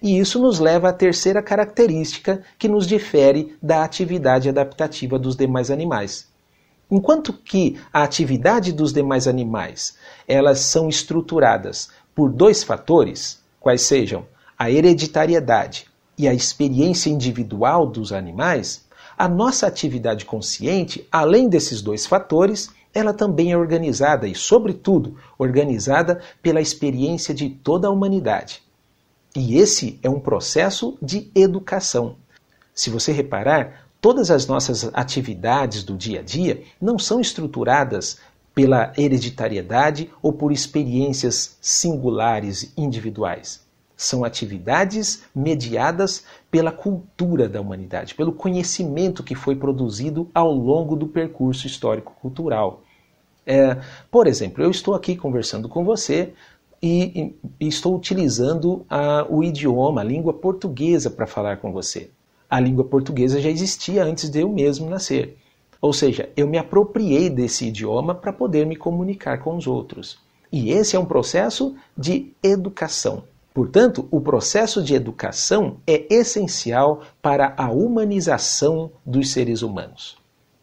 E 0.05 0.19
isso 0.19 0.37
nos 0.37 0.59
leva 0.59 0.89
à 0.89 0.93
terceira 0.93 1.41
característica 1.41 2.43
que 2.59 2.67
nos 2.67 2.85
difere 2.85 3.57
da 3.59 3.83
atividade 3.83 4.47
adaptativa 4.47 5.17
dos 5.17 5.35
demais 5.35 5.71
animais. 5.71 6.27
Enquanto 6.91 7.33
que 7.33 7.79
a 7.91 8.03
atividade 8.03 8.71
dos 8.71 8.93
demais 8.93 9.27
animais, 9.27 9.97
elas 10.27 10.59
são 10.59 10.87
estruturadas 10.87 11.89
por 12.13 12.31
dois 12.31 12.63
fatores, 12.63 13.41
quais 13.59 13.81
sejam 13.81 14.27
a 14.55 14.69
hereditariedade 14.69 15.87
e 16.15 16.27
a 16.27 16.33
experiência 16.35 17.09
individual 17.09 17.87
dos 17.87 18.13
animais, 18.13 18.85
a 19.17 19.27
nossa 19.27 19.65
atividade 19.65 20.23
consciente, 20.23 21.07
além 21.11 21.49
desses 21.49 21.81
dois 21.81 22.05
fatores, 22.05 22.69
ela 22.93 23.11
também 23.11 23.53
é 23.53 23.57
organizada 23.57 24.27
e, 24.27 24.35
sobretudo, 24.35 25.17
organizada 25.35 26.21
pela 26.43 26.61
experiência 26.61 27.33
de 27.33 27.49
toda 27.49 27.87
a 27.87 27.91
humanidade. 27.91 28.64
E 29.35 29.57
esse 29.57 29.99
é 30.01 30.09
um 30.09 30.19
processo 30.19 30.97
de 31.01 31.29
educação. 31.35 32.15
Se 32.73 32.89
você 32.89 33.11
reparar, 33.11 33.85
todas 33.99 34.31
as 34.31 34.47
nossas 34.47 34.89
atividades 34.93 35.83
do 35.83 35.97
dia 35.97 36.21
a 36.21 36.23
dia 36.23 36.63
não 36.79 36.97
são 36.97 37.19
estruturadas 37.19 38.17
pela 38.53 38.93
hereditariedade 38.97 40.09
ou 40.21 40.31
por 40.31 40.53
experiências 40.53 41.57
singulares 41.59 42.71
individuais. 42.77 43.61
São 43.97 44.23
atividades 44.23 45.23
mediadas 45.35 46.23
pela 46.49 46.71
cultura 46.71 47.49
da 47.49 47.59
humanidade, 47.59 48.15
pelo 48.15 48.31
conhecimento 48.31 49.23
que 49.23 49.35
foi 49.35 49.55
produzido 49.57 50.29
ao 50.33 50.51
longo 50.53 50.95
do 50.95 51.07
percurso 51.07 51.67
histórico-cultural. 51.67 52.83
É, 53.45 53.77
por 54.09 54.27
exemplo, 54.27 54.63
eu 54.63 54.71
estou 54.71 54.95
aqui 54.95 55.15
conversando 55.15 55.69
com 55.69 55.83
você 55.83 56.33
e, 56.87 57.35
e 57.59 57.67
estou 57.67 57.95
utilizando 57.95 58.85
a, 58.87 59.25
o 59.27 59.43
idioma, 59.43 60.01
a 60.01 60.03
língua 60.03 60.31
portuguesa 60.33 61.09
para 61.09 61.25
falar 61.25 61.57
com 61.57 61.71
você. 61.71 62.11
A 62.47 62.59
língua 62.59 62.83
portuguesa 62.83 63.41
já 63.41 63.49
existia 63.49 64.03
antes 64.03 64.29
de 64.29 64.41
eu 64.41 64.49
mesmo 64.49 64.87
nascer. 64.87 65.35
Ou 65.81 65.91
seja, 65.91 66.29
eu 66.37 66.47
me 66.47 66.59
apropriei 66.59 67.27
desse 67.27 67.65
idioma 67.65 68.13
para 68.13 68.31
poder 68.31 68.67
me 68.67 68.75
comunicar 68.75 69.39
com 69.39 69.57
os 69.57 69.65
outros. 69.65 70.19
E 70.51 70.71
esse 70.71 70.95
é 70.95 70.99
um 70.99 71.05
processo 71.05 71.75
de 71.97 72.31
educação. 72.43 73.23
Portanto, 73.51 74.07
o 74.11 74.21
processo 74.21 74.83
de 74.83 74.93
educação 74.93 75.77
é 75.87 76.05
essencial 76.13 77.01
para 77.19 77.55
a 77.57 77.71
humanização 77.71 78.91
dos 79.03 79.31
seres 79.31 79.63
humanos. 79.63 80.17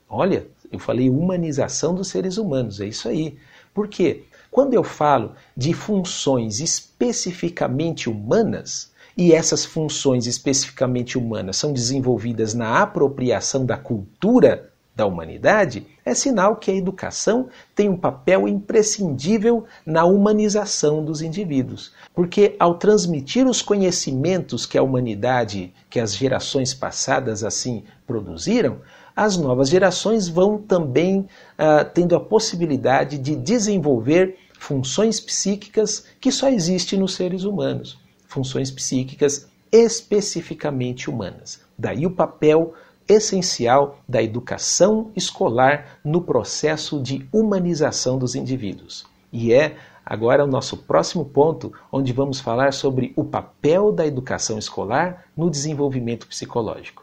Olha, 0.08 0.46
eu 0.70 0.78
falei 0.78 1.10
humanização 1.10 1.94
dos 1.96 2.08
seres 2.08 2.36
humanos, 2.36 2.80
é 2.80 2.86
isso 2.86 3.08
aí. 3.08 3.36
Por 3.74 3.88
quê? 3.88 4.24
Quando 4.52 4.74
eu 4.74 4.84
falo 4.84 5.32
de 5.56 5.72
funções 5.72 6.60
especificamente 6.60 8.10
humanas, 8.10 8.92
e 9.16 9.32
essas 9.32 9.64
funções 9.64 10.26
especificamente 10.26 11.16
humanas 11.16 11.56
são 11.56 11.72
desenvolvidas 11.72 12.52
na 12.52 12.82
apropriação 12.82 13.64
da 13.64 13.78
cultura 13.78 14.70
da 14.94 15.06
humanidade, 15.06 15.86
é 16.04 16.12
sinal 16.12 16.56
que 16.56 16.70
a 16.70 16.74
educação 16.74 17.48
tem 17.74 17.88
um 17.88 17.96
papel 17.96 18.46
imprescindível 18.46 19.64
na 19.86 20.04
humanização 20.04 21.02
dos 21.02 21.22
indivíduos. 21.22 21.94
Porque 22.14 22.54
ao 22.58 22.74
transmitir 22.74 23.46
os 23.46 23.62
conhecimentos 23.62 24.66
que 24.66 24.76
a 24.76 24.82
humanidade, 24.82 25.72
que 25.88 25.98
as 25.98 26.14
gerações 26.14 26.74
passadas 26.74 27.42
assim 27.42 27.84
produziram, 28.06 28.80
as 29.14 29.36
novas 29.36 29.68
gerações 29.68 30.28
vão 30.28 30.58
também 30.58 31.20
uh, 31.20 31.84
tendo 31.92 32.16
a 32.16 32.20
possibilidade 32.20 33.18
de 33.18 33.36
desenvolver 33.36 34.38
funções 34.62 35.18
psíquicas 35.18 36.06
que 36.20 36.30
só 36.30 36.48
existem 36.48 36.96
nos 36.96 37.14
seres 37.14 37.42
humanos, 37.42 37.98
funções 38.28 38.70
psíquicas 38.70 39.48
especificamente 39.72 41.10
humanas. 41.10 41.60
Daí 41.76 42.06
o 42.06 42.10
papel 42.12 42.72
essencial 43.08 43.98
da 44.08 44.22
educação 44.22 45.10
escolar 45.16 45.98
no 46.04 46.22
processo 46.22 47.02
de 47.02 47.26
humanização 47.32 48.16
dos 48.16 48.36
indivíduos. 48.36 49.04
E 49.32 49.52
é 49.52 49.76
agora 50.06 50.44
o 50.44 50.48
nosso 50.48 50.76
próximo 50.76 51.24
ponto, 51.24 51.72
onde 51.90 52.12
vamos 52.12 52.38
falar 52.38 52.72
sobre 52.72 53.12
o 53.16 53.24
papel 53.24 53.90
da 53.90 54.06
educação 54.06 54.58
escolar 54.58 55.24
no 55.36 55.50
desenvolvimento 55.50 56.28
psicológico. 56.28 57.01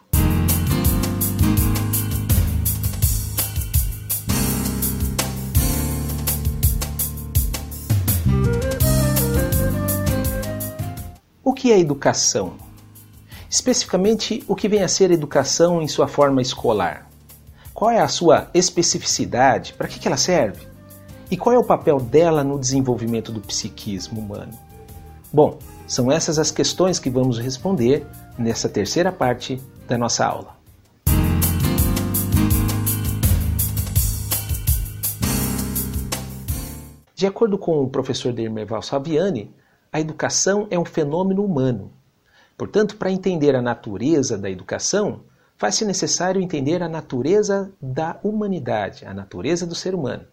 Que 11.60 11.74
é 11.74 11.78
educação? 11.78 12.54
Especificamente, 13.50 14.42
o 14.48 14.56
que 14.56 14.70
vem 14.70 14.82
a 14.82 14.88
ser 14.88 15.12
educação 15.12 15.82
em 15.82 15.90
sua 15.90 16.08
forma 16.08 16.42
escolar? 16.42 17.10
Qual 17.74 17.92
é 17.92 18.00
a 18.00 18.08
sua 18.08 18.50
especificidade? 18.54 19.74
Para 19.74 19.90
que 19.90 20.08
ela 20.08 20.16
serve? 20.16 20.66
E 21.30 21.36
qual 21.36 21.54
é 21.54 21.60
o 21.60 21.64
papel 21.64 22.00
dela 22.00 22.46
no 22.46 22.58
desenvolvimento 22.58 23.30
do 23.30 23.42
psiquismo 23.42 24.22
humano? 24.22 24.58
Bom, 25.34 25.60
são 25.86 26.10
essas 26.10 26.40
as 26.40 26.50
questões 26.50 26.98
que 26.98 27.10
vamos 27.10 27.38
responder 27.38 28.08
nessa 28.38 28.70
terceira 28.70 29.12
parte 29.12 29.62
da 29.86 29.98
nossa 29.98 30.26
aula. 30.26 30.58
De 37.14 37.28
acordo 37.28 37.58
com 37.58 37.84
o 37.84 37.90
professor 37.90 38.32
Dermerval 38.32 38.82
Saviani, 38.82 39.54
a 39.92 40.00
educação 40.00 40.68
é 40.70 40.78
um 40.78 40.86
fenômeno 40.86 41.44
humano. 41.44 41.92
Portanto, 42.58 42.98
para 42.98 43.12
entender 43.12 43.56
a 43.56 43.62
natureza 43.62 44.38
da 44.38 44.50
educação, 44.50 45.22
faz-se 45.58 45.84
necessário 45.86 46.42
entender 46.42 46.84
a 46.84 46.90
natureza 46.90 47.72
da 47.82 48.20
humanidade, 48.24 49.06
a 49.06 49.14
natureza 49.14 49.66
do 49.66 49.76
ser 49.76 49.96
humano. 49.96 50.26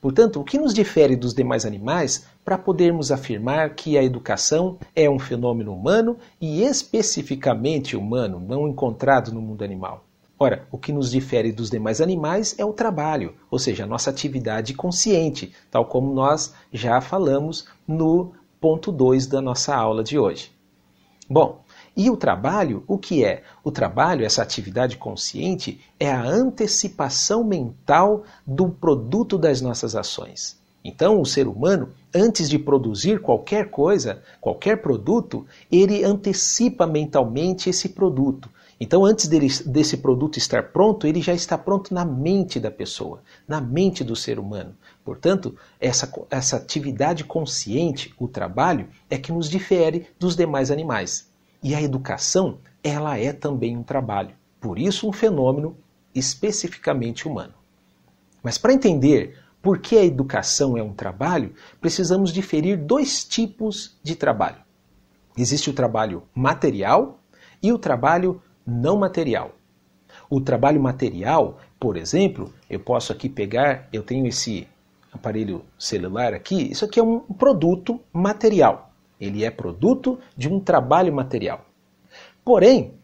Portanto, 0.00 0.40
o 0.40 0.44
que 0.44 0.58
nos 0.58 0.74
difere 0.74 1.14
dos 1.14 1.32
demais 1.32 1.64
animais 1.64 2.26
para 2.44 2.58
podermos 2.58 3.12
afirmar 3.12 3.74
que 3.74 3.96
a 3.96 4.02
educação 4.02 4.76
é 4.96 5.08
um 5.08 5.18
fenômeno 5.18 5.72
humano 5.72 6.16
e 6.40 6.62
especificamente 6.62 7.96
humano, 7.96 8.40
não 8.40 8.66
encontrado 8.66 9.32
no 9.32 9.40
mundo 9.40 9.62
animal? 9.62 10.04
Ora, 10.36 10.66
o 10.72 10.76
que 10.76 10.92
nos 10.92 11.12
difere 11.12 11.52
dos 11.52 11.70
demais 11.70 12.00
animais 12.00 12.56
é 12.58 12.64
o 12.64 12.72
trabalho, 12.72 13.34
ou 13.48 13.60
seja, 13.60 13.84
a 13.84 13.86
nossa 13.86 14.10
atividade 14.10 14.74
consciente, 14.74 15.52
tal 15.70 15.84
como 15.84 16.12
nós 16.12 16.52
já 16.72 17.00
falamos 17.00 17.64
no 17.86 18.32
ponto 18.62 18.92
2 18.92 19.26
da 19.26 19.42
nossa 19.42 19.74
aula 19.74 20.04
de 20.04 20.16
hoje. 20.16 20.52
Bom, 21.28 21.64
e 21.96 22.08
o 22.08 22.16
trabalho, 22.16 22.84
o 22.86 22.96
que 22.96 23.24
é? 23.24 23.42
O 23.64 23.72
trabalho, 23.72 24.24
essa 24.24 24.40
atividade 24.40 24.96
consciente, 24.96 25.80
é 25.98 26.08
a 26.08 26.22
antecipação 26.22 27.42
mental 27.42 28.22
do 28.46 28.68
produto 28.68 29.36
das 29.36 29.60
nossas 29.60 29.96
ações. 29.96 30.56
Então, 30.84 31.20
o 31.20 31.26
ser 31.26 31.48
humano, 31.48 31.90
antes 32.14 32.48
de 32.48 32.56
produzir 32.56 33.20
qualquer 33.20 33.68
coisa, 33.68 34.22
qualquer 34.40 34.80
produto, 34.80 35.44
ele 35.70 36.04
antecipa 36.04 36.86
mentalmente 36.86 37.68
esse 37.68 37.88
produto. 37.88 38.48
Então, 38.80 39.04
antes 39.04 39.26
dele, 39.26 39.48
desse 39.66 39.96
produto 39.96 40.38
estar 40.38 40.70
pronto, 40.70 41.06
ele 41.06 41.20
já 41.20 41.34
está 41.34 41.58
pronto 41.58 41.92
na 41.92 42.04
mente 42.04 42.60
da 42.60 42.70
pessoa, 42.70 43.22
na 43.46 43.60
mente 43.60 44.04
do 44.04 44.14
ser 44.14 44.38
humano. 44.38 44.74
Portanto, 45.04 45.56
essa, 45.80 46.12
essa 46.30 46.56
atividade 46.56 47.24
consciente, 47.24 48.14
o 48.18 48.28
trabalho, 48.28 48.88
é 49.10 49.18
que 49.18 49.32
nos 49.32 49.50
difere 49.50 50.06
dos 50.18 50.36
demais 50.36 50.70
animais. 50.70 51.30
E 51.62 51.74
a 51.74 51.82
educação, 51.82 52.58
ela 52.82 53.18
é 53.18 53.32
também 53.32 53.76
um 53.76 53.82
trabalho. 53.82 54.34
Por 54.60 54.78
isso, 54.78 55.08
um 55.08 55.12
fenômeno 55.12 55.76
especificamente 56.14 57.26
humano. 57.26 57.54
Mas 58.42 58.58
para 58.58 58.72
entender 58.72 59.38
por 59.60 59.78
que 59.78 59.96
a 59.96 60.04
educação 60.04 60.76
é 60.76 60.82
um 60.82 60.92
trabalho, 60.92 61.54
precisamos 61.80 62.32
diferir 62.32 62.76
dois 62.76 63.24
tipos 63.24 63.96
de 64.02 64.16
trabalho. 64.16 64.58
Existe 65.36 65.70
o 65.70 65.72
trabalho 65.72 66.24
material 66.34 67.20
e 67.62 67.72
o 67.72 67.78
trabalho 67.78 68.42
não 68.66 68.98
material. 68.98 69.52
O 70.28 70.40
trabalho 70.40 70.80
material, 70.80 71.58
por 71.78 71.96
exemplo, 71.96 72.52
eu 72.68 72.80
posso 72.80 73.12
aqui 73.12 73.28
pegar, 73.28 73.88
eu 73.92 74.02
tenho 74.02 74.26
esse 74.26 74.66
aparelho 75.12 75.64
celular 75.78 76.32
aqui, 76.32 76.72
isso 76.72 76.84
aqui 76.84 76.98
é 76.98 77.02
um 77.02 77.20
produto 77.20 78.00
material. 78.12 78.90
Ele 79.20 79.44
é 79.44 79.50
produto 79.50 80.18
de 80.36 80.48
um 80.48 80.58
trabalho 80.58 81.12
material. 81.12 81.66
Porém, 82.44 82.94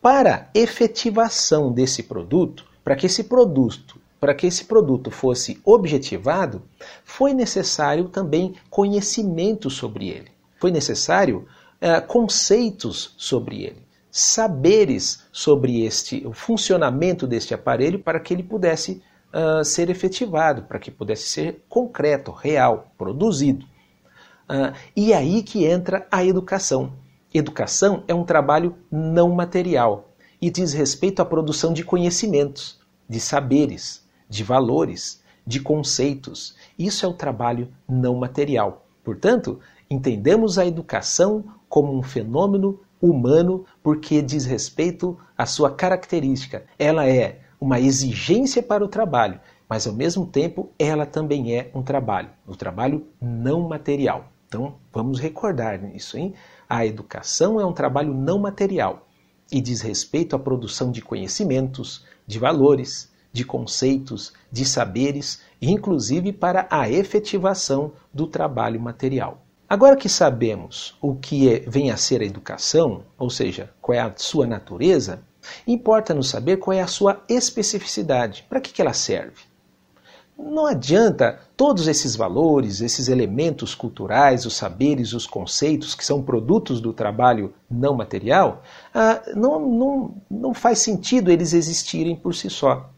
para 0.00 0.48
efetivação 0.54 1.72
desse 1.72 2.04
produto, 2.04 2.64
para 2.84 2.94
que 2.94 3.06
esse 3.06 3.24
produto, 3.24 4.00
para 4.20 4.32
que 4.32 4.46
esse 4.46 4.64
produto 4.64 5.10
fosse 5.10 5.60
objetivado, 5.64 6.62
foi 7.04 7.34
necessário 7.34 8.08
também 8.08 8.54
conhecimento 8.70 9.68
sobre 9.68 10.08
ele. 10.08 10.30
Foi 10.58 10.70
necessário 10.70 11.46
uh, 11.82 12.06
conceitos 12.06 13.14
sobre 13.18 13.64
ele, 13.64 13.82
saberes 14.10 15.24
sobre 15.32 15.84
este 15.84 16.26
o 16.26 16.32
funcionamento 16.32 17.26
deste 17.26 17.52
aparelho 17.52 17.98
para 17.98 18.20
que 18.20 18.32
ele 18.32 18.42
pudesse 18.42 19.02
uh, 19.36 19.64
ser 19.64 19.90
efetivado, 19.90 20.62
para 20.62 20.78
que 20.78 20.90
pudesse 20.90 21.28
ser 21.28 21.64
concreto, 21.68 22.30
real, 22.30 22.92
produzido. 22.96 23.66
Uh, 24.48 24.74
e 24.94 25.12
aí 25.12 25.42
que 25.42 25.66
entra 25.66 26.06
a 26.10 26.24
educação. 26.24 26.92
Educação 27.34 28.02
é 28.08 28.14
um 28.14 28.24
trabalho 28.24 28.74
não 28.90 29.30
material 29.30 30.10
e 30.40 30.48
diz 30.50 30.72
respeito 30.72 31.20
à 31.20 31.24
produção 31.24 31.72
de 31.72 31.84
conhecimentos, 31.84 32.80
de 33.08 33.20
saberes, 33.20 34.06
de 34.28 34.42
valores, 34.42 35.22
de 35.46 35.60
conceitos. 35.60 36.56
Isso 36.78 37.04
é 37.04 37.08
o 37.08 37.12
trabalho 37.12 37.68
não 37.86 38.16
material. 38.16 38.86
Portanto, 39.04 39.60
entendemos 39.90 40.58
a 40.58 40.66
educação 40.66 41.44
como 41.68 41.96
um 41.96 42.02
fenômeno 42.02 42.80
humano 43.00 43.64
porque 43.82 44.22
diz 44.22 44.46
respeito 44.46 45.18
à 45.36 45.44
sua 45.44 45.70
característica. 45.70 46.64
Ela 46.78 47.06
é 47.06 47.40
uma 47.60 47.80
exigência 47.80 48.62
para 48.62 48.84
o 48.84 48.88
trabalho, 48.88 49.40
mas 49.68 49.86
ao 49.86 49.92
mesmo 49.92 50.26
tempo 50.26 50.70
ela 50.78 51.06
também 51.06 51.54
é 51.54 51.70
um 51.74 51.82
trabalho, 51.82 52.30
um 52.46 52.54
trabalho 52.54 53.06
não 53.20 53.68
material. 53.68 54.26
Então 54.48 54.76
vamos 54.92 55.18
recordar 55.18 55.80
nisso, 55.80 56.16
hein? 56.16 56.34
A 56.68 56.86
educação 56.86 57.60
é 57.60 57.66
um 57.66 57.72
trabalho 57.72 58.14
não 58.14 58.38
material 58.38 59.06
e 59.50 59.60
diz 59.60 59.80
respeito 59.80 60.34
à 60.34 60.38
produção 60.38 60.90
de 60.90 61.00
conhecimentos, 61.02 62.04
de 62.26 62.38
valores, 62.38 63.10
de 63.32 63.44
conceitos, 63.44 64.32
de 64.50 64.64
saberes, 64.64 65.42
inclusive 65.60 66.32
para 66.32 66.66
a 66.70 66.88
efetivação 66.88 67.92
do 68.12 68.26
trabalho 68.26 68.80
material. 68.80 69.42
Agora 69.68 69.96
que 69.96 70.08
sabemos 70.08 70.96
o 71.00 71.14
que 71.16 71.52
é, 71.52 71.58
vem 71.60 71.90
a 71.90 71.96
ser 71.96 72.22
a 72.22 72.24
educação, 72.24 73.02
ou 73.18 73.28
seja, 73.28 73.70
qual 73.82 73.96
é 73.96 74.00
a 74.00 74.12
sua 74.16 74.46
natureza, 74.46 75.22
Importa-nos 75.66 76.28
saber 76.28 76.58
qual 76.58 76.76
é 76.76 76.80
a 76.80 76.86
sua 76.86 77.22
especificidade, 77.28 78.44
para 78.48 78.60
que, 78.60 78.72
que 78.72 78.80
ela 78.82 78.92
serve. 78.92 79.42
Não 80.38 80.66
adianta 80.66 81.40
todos 81.56 81.88
esses 81.88 82.14
valores, 82.14 82.82
esses 82.82 83.08
elementos 83.08 83.74
culturais, 83.74 84.44
os 84.44 84.54
saberes, 84.54 85.14
os 85.14 85.26
conceitos 85.26 85.94
que 85.94 86.04
são 86.04 86.22
produtos 86.22 86.78
do 86.78 86.92
trabalho 86.92 87.54
não 87.70 87.94
material, 87.94 88.62
ah, 88.92 89.22
não, 89.34 89.58
não, 89.60 90.14
não 90.30 90.54
faz 90.54 90.80
sentido 90.80 91.30
eles 91.30 91.54
existirem 91.54 92.14
por 92.14 92.34
si 92.34 92.50
só. 92.50 92.90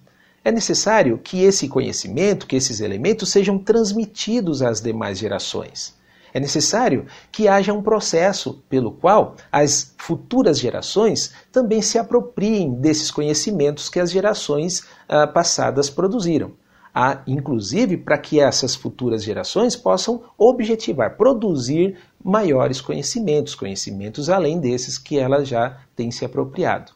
É 0.44 0.50
necessário 0.50 1.18
que 1.18 1.42
esse 1.42 1.68
conhecimento, 1.68 2.46
que 2.46 2.56
esses 2.56 2.80
elementos 2.80 3.28
sejam 3.28 3.58
transmitidos 3.58 4.62
às 4.62 4.80
demais 4.80 5.18
gerações. 5.18 5.97
É 6.32 6.40
necessário 6.40 7.06
que 7.32 7.48
haja 7.48 7.72
um 7.72 7.82
processo 7.82 8.62
pelo 8.68 8.92
qual 8.92 9.36
as 9.50 9.94
futuras 9.98 10.58
gerações 10.58 11.32
também 11.50 11.80
se 11.82 11.98
apropriem 11.98 12.74
desses 12.74 13.10
conhecimentos 13.10 13.88
que 13.88 14.00
as 14.00 14.10
gerações 14.10 14.84
ah, 15.08 15.26
passadas 15.26 15.88
produziram. 15.88 16.52
Há, 16.94 17.22
inclusive, 17.26 17.96
para 17.96 18.18
que 18.18 18.40
essas 18.40 18.74
futuras 18.74 19.22
gerações 19.22 19.76
possam 19.76 20.22
objetivar, 20.36 21.16
produzir 21.16 21.96
maiores 22.22 22.80
conhecimentos, 22.80 23.54
conhecimentos 23.54 24.28
além 24.28 24.58
desses 24.58 24.98
que 24.98 25.18
elas 25.18 25.46
já 25.46 25.78
têm 25.94 26.10
se 26.10 26.24
apropriado. 26.24 26.92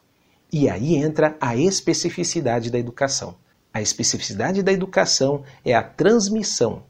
E 0.53 0.69
aí 0.69 0.97
entra 0.97 1.37
a 1.41 1.57
especificidade 1.57 2.71
da 2.71 2.79
educação. 2.79 3.37
A 3.73 3.81
especificidade 3.81 4.63
da 4.63 4.73
educação 4.73 5.45
é 5.65 5.73
a 5.73 5.83
transmissão 5.83 6.83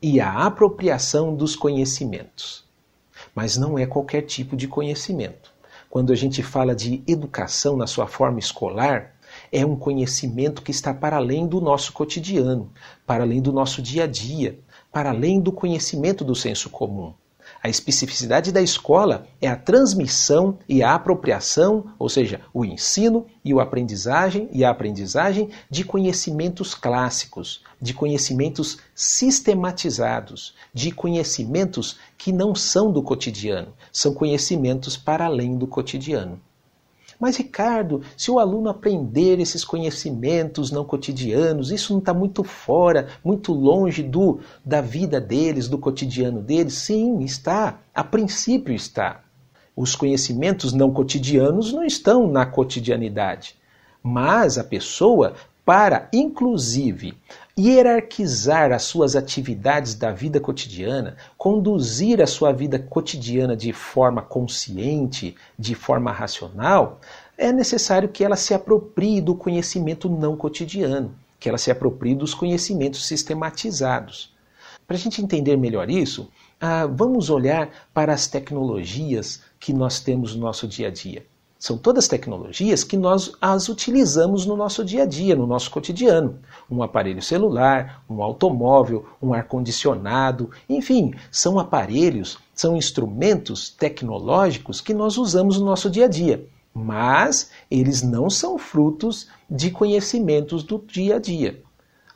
e 0.00 0.20
a 0.20 0.46
apropriação 0.46 1.34
dos 1.34 1.56
conhecimentos. 1.56 2.64
Mas 3.34 3.56
não 3.56 3.78
é 3.78 3.86
qualquer 3.86 4.22
tipo 4.22 4.56
de 4.56 4.68
conhecimento. 4.68 5.52
Quando 5.88 6.12
a 6.12 6.16
gente 6.16 6.42
fala 6.42 6.74
de 6.74 7.02
educação 7.06 7.76
na 7.76 7.86
sua 7.86 8.06
forma 8.06 8.38
escolar, 8.38 9.14
é 9.50 9.64
um 9.64 9.76
conhecimento 9.76 10.62
que 10.62 10.70
está 10.70 10.92
para 10.92 11.16
além 11.16 11.46
do 11.46 11.60
nosso 11.60 11.92
cotidiano, 11.92 12.70
para 13.06 13.24
além 13.24 13.40
do 13.40 13.52
nosso 13.52 13.80
dia 13.80 14.04
a 14.04 14.06
dia, 14.06 14.58
para 14.92 15.10
além 15.10 15.40
do 15.40 15.52
conhecimento 15.52 16.24
do 16.24 16.34
senso 16.34 16.70
comum. 16.70 17.12
A 17.62 17.68
especificidade 17.68 18.52
da 18.52 18.60
escola 18.60 19.26
é 19.40 19.48
a 19.48 19.56
transmissão 19.56 20.58
e 20.68 20.82
a 20.82 20.94
apropriação, 20.94 21.92
ou 21.98 22.08
seja, 22.08 22.40
o 22.52 22.64
ensino 22.64 23.26
e 23.44 23.54
o 23.54 23.60
aprendizagem 23.60 24.48
e 24.52 24.64
a 24.64 24.70
aprendizagem 24.70 25.50
de 25.70 25.84
conhecimentos 25.84 26.74
clássicos, 26.74 27.62
de 27.80 27.92
conhecimentos 27.92 28.78
sistematizados, 28.94 30.54
de 30.72 30.90
conhecimentos 30.90 31.98
que 32.16 32.32
não 32.32 32.54
são 32.54 32.90
do 32.90 33.02
cotidiano, 33.02 33.72
são 33.92 34.14
conhecimentos 34.14 34.96
para 34.96 35.26
além 35.26 35.56
do 35.56 35.66
cotidiano. 35.66 36.40
Mas, 37.18 37.36
Ricardo, 37.36 38.02
se 38.16 38.30
o 38.30 38.38
aluno 38.38 38.68
aprender 38.68 39.40
esses 39.40 39.64
conhecimentos 39.64 40.70
não 40.70 40.84
cotidianos, 40.84 41.70
isso 41.70 41.92
não 41.92 42.00
está 42.00 42.12
muito 42.12 42.44
fora, 42.44 43.08
muito 43.24 43.52
longe 43.52 44.02
do 44.02 44.40
da 44.64 44.82
vida 44.82 45.20
deles, 45.20 45.68
do 45.68 45.78
cotidiano 45.78 46.42
deles? 46.42 46.74
Sim, 46.74 47.20
está. 47.20 47.78
A 47.94 48.04
princípio 48.04 48.74
está. 48.74 49.22
Os 49.74 49.94
conhecimentos 49.94 50.72
não 50.72 50.90
cotidianos 50.90 51.72
não 51.72 51.84
estão 51.84 52.26
na 52.26 52.44
cotidianidade. 52.44 53.56
Mas 54.02 54.58
a 54.58 54.64
pessoa, 54.64 55.34
para 55.64 56.08
inclusive 56.12 57.14
hierarquizar 57.58 58.70
as 58.70 58.82
suas 58.82 59.16
atividades 59.16 59.94
da 59.94 60.12
vida 60.12 60.38
cotidiana, 60.38 61.16
conduzir 61.38 62.20
a 62.20 62.26
sua 62.26 62.52
vida 62.52 62.78
cotidiana 62.78 63.56
de 63.56 63.72
forma 63.72 64.20
consciente, 64.20 65.34
de 65.58 65.74
forma 65.74 66.12
racional, 66.12 67.00
é 67.38 67.50
necessário 67.52 68.10
que 68.10 68.22
ela 68.22 68.36
se 68.36 68.52
aproprie 68.52 69.22
do 69.22 69.34
conhecimento 69.34 70.08
não 70.08 70.36
cotidiano, 70.36 71.14
que 71.40 71.48
ela 71.48 71.56
se 71.56 71.70
aproprie 71.70 72.14
dos 72.14 72.34
conhecimentos 72.34 73.06
sistematizados. 73.06 74.34
Para 74.86 74.96
a 74.96 75.00
gente 75.00 75.22
entender 75.22 75.56
melhor 75.56 75.90
isso, 75.90 76.30
ah, 76.60 76.86
vamos 76.86 77.30
olhar 77.30 77.70
para 77.92 78.12
as 78.12 78.26
tecnologias 78.26 79.42
que 79.58 79.72
nós 79.72 79.98
temos 79.98 80.34
no 80.34 80.42
nosso 80.42 80.68
dia 80.68 80.88
a 80.88 80.90
dia. 80.90 81.24
São 81.66 81.76
todas 81.76 82.06
tecnologias 82.06 82.84
que 82.84 82.96
nós 82.96 83.32
as 83.40 83.68
utilizamos 83.68 84.46
no 84.46 84.56
nosso 84.56 84.84
dia 84.84 85.02
a 85.02 85.04
dia, 85.04 85.34
no 85.34 85.48
nosso 85.48 85.68
cotidiano. 85.68 86.38
Um 86.70 86.80
aparelho 86.80 87.20
celular, 87.20 88.04
um 88.08 88.22
automóvel, 88.22 89.04
um 89.20 89.34
ar-condicionado, 89.34 90.48
enfim, 90.68 91.12
são 91.28 91.58
aparelhos, 91.58 92.38
são 92.54 92.76
instrumentos 92.76 93.68
tecnológicos 93.68 94.80
que 94.80 94.94
nós 94.94 95.18
usamos 95.18 95.58
no 95.58 95.66
nosso 95.66 95.90
dia 95.90 96.04
a 96.04 96.08
dia. 96.08 96.46
Mas 96.72 97.50
eles 97.68 98.00
não 98.00 98.30
são 98.30 98.56
frutos 98.58 99.26
de 99.50 99.72
conhecimentos 99.72 100.62
do 100.62 100.78
dia 100.78 101.16
a 101.16 101.18
dia. 101.18 101.60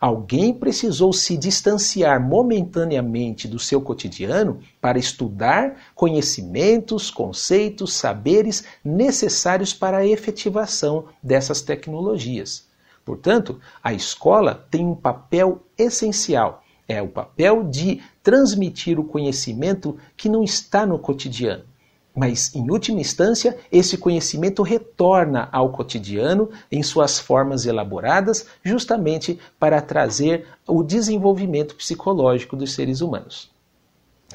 Alguém 0.00 0.54
precisou 0.54 1.12
se 1.12 1.36
distanciar 1.36 2.18
momentaneamente 2.26 3.46
do 3.46 3.58
seu 3.58 3.82
cotidiano 3.82 4.58
para 4.80 4.98
estudar 4.98 5.76
conhecimentos, 5.94 7.10
conceitos, 7.10 7.92
saberes 7.92 8.64
necessários 8.82 9.74
para 9.74 9.98
a 9.98 10.06
efetivação 10.06 11.04
dessas 11.22 11.60
tecnologias. 11.60 12.66
Portanto, 13.04 13.60
a 13.84 13.92
escola 13.92 14.66
tem 14.70 14.86
um 14.86 14.94
papel 14.94 15.60
essencial. 15.76 16.64
É 16.88 17.02
o 17.02 17.08
papel 17.08 17.64
de 17.64 18.02
transmitir 18.22 18.98
o 18.98 19.04
conhecimento 19.04 19.98
que 20.16 20.30
não 20.30 20.42
está 20.42 20.86
no 20.86 20.98
cotidiano. 20.98 21.64
Mas, 22.14 22.54
em 22.54 22.68
última 22.70 23.00
instância, 23.00 23.56
esse 23.70 23.96
conhecimento 23.96 24.62
retorna 24.62 25.48
ao 25.52 25.70
cotidiano 25.70 26.50
em 26.70 26.82
suas 26.82 27.20
formas 27.20 27.66
elaboradas, 27.66 28.46
justamente 28.64 29.38
para 29.58 29.80
trazer 29.80 30.46
o 30.66 30.82
desenvolvimento 30.82 31.76
psicológico 31.76 32.56
dos 32.56 32.74
seres 32.74 33.00
humanos. 33.00 33.50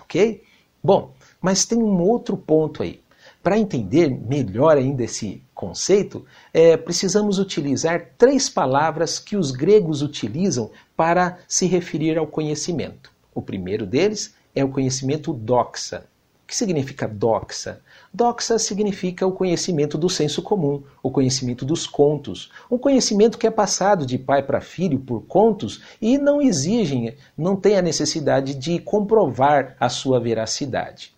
Ok? 0.01 0.41
Bom, 0.81 1.13
mas 1.41 1.65
tem 1.65 1.77
um 1.77 2.01
outro 2.01 2.37
ponto 2.37 2.81
aí. 2.81 3.01
Para 3.43 3.59
entender 3.59 4.09
melhor 4.09 4.77
ainda 4.77 5.03
esse 5.03 5.43
conceito, 5.53 6.25
é, 6.53 6.75
precisamos 6.75 7.37
utilizar 7.37 8.13
três 8.17 8.49
palavras 8.49 9.19
que 9.19 9.35
os 9.37 9.51
gregos 9.51 10.01
utilizam 10.01 10.71
para 10.95 11.37
se 11.47 11.67
referir 11.67 12.17
ao 12.17 12.25
conhecimento. 12.25 13.11
O 13.33 13.41
primeiro 13.41 13.85
deles 13.85 14.33
é 14.55 14.63
o 14.63 14.69
conhecimento 14.69 15.31
doxa. 15.33 16.05
O 16.45 16.47
que 16.47 16.55
significa 16.55 17.07
doxa? 17.07 17.81
Doxa 18.13 18.59
significa 18.59 19.25
o 19.25 19.31
conhecimento 19.31 19.97
do 19.97 20.07
senso 20.07 20.43
comum, 20.43 20.83
o 21.01 21.09
conhecimento 21.09 21.65
dos 21.65 21.87
contos, 21.87 22.51
um 22.69 22.77
conhecimento 22.77 23.39
que 23.39 23.47
é 23.47 23.51
passado 23.51 24.05
de 24.05 24.19
pai 24.19 24.43
para 24.43 24.61
filho 24.61 24.99
por 24.99 25.23
contos 25.23 25.81
e 25.99 26.19
não 26.19 26.39
exigem, 26.39 27.15
não 27.35 27.55
tem 27.55 27.77
a 27.77 27.81
necessidade 27.81 28.53
de 28.53 28.77
comprovar 28.77 29.75
a 29.79 29.89
sua 29.89 30.19
veracidade. 30.19 31.15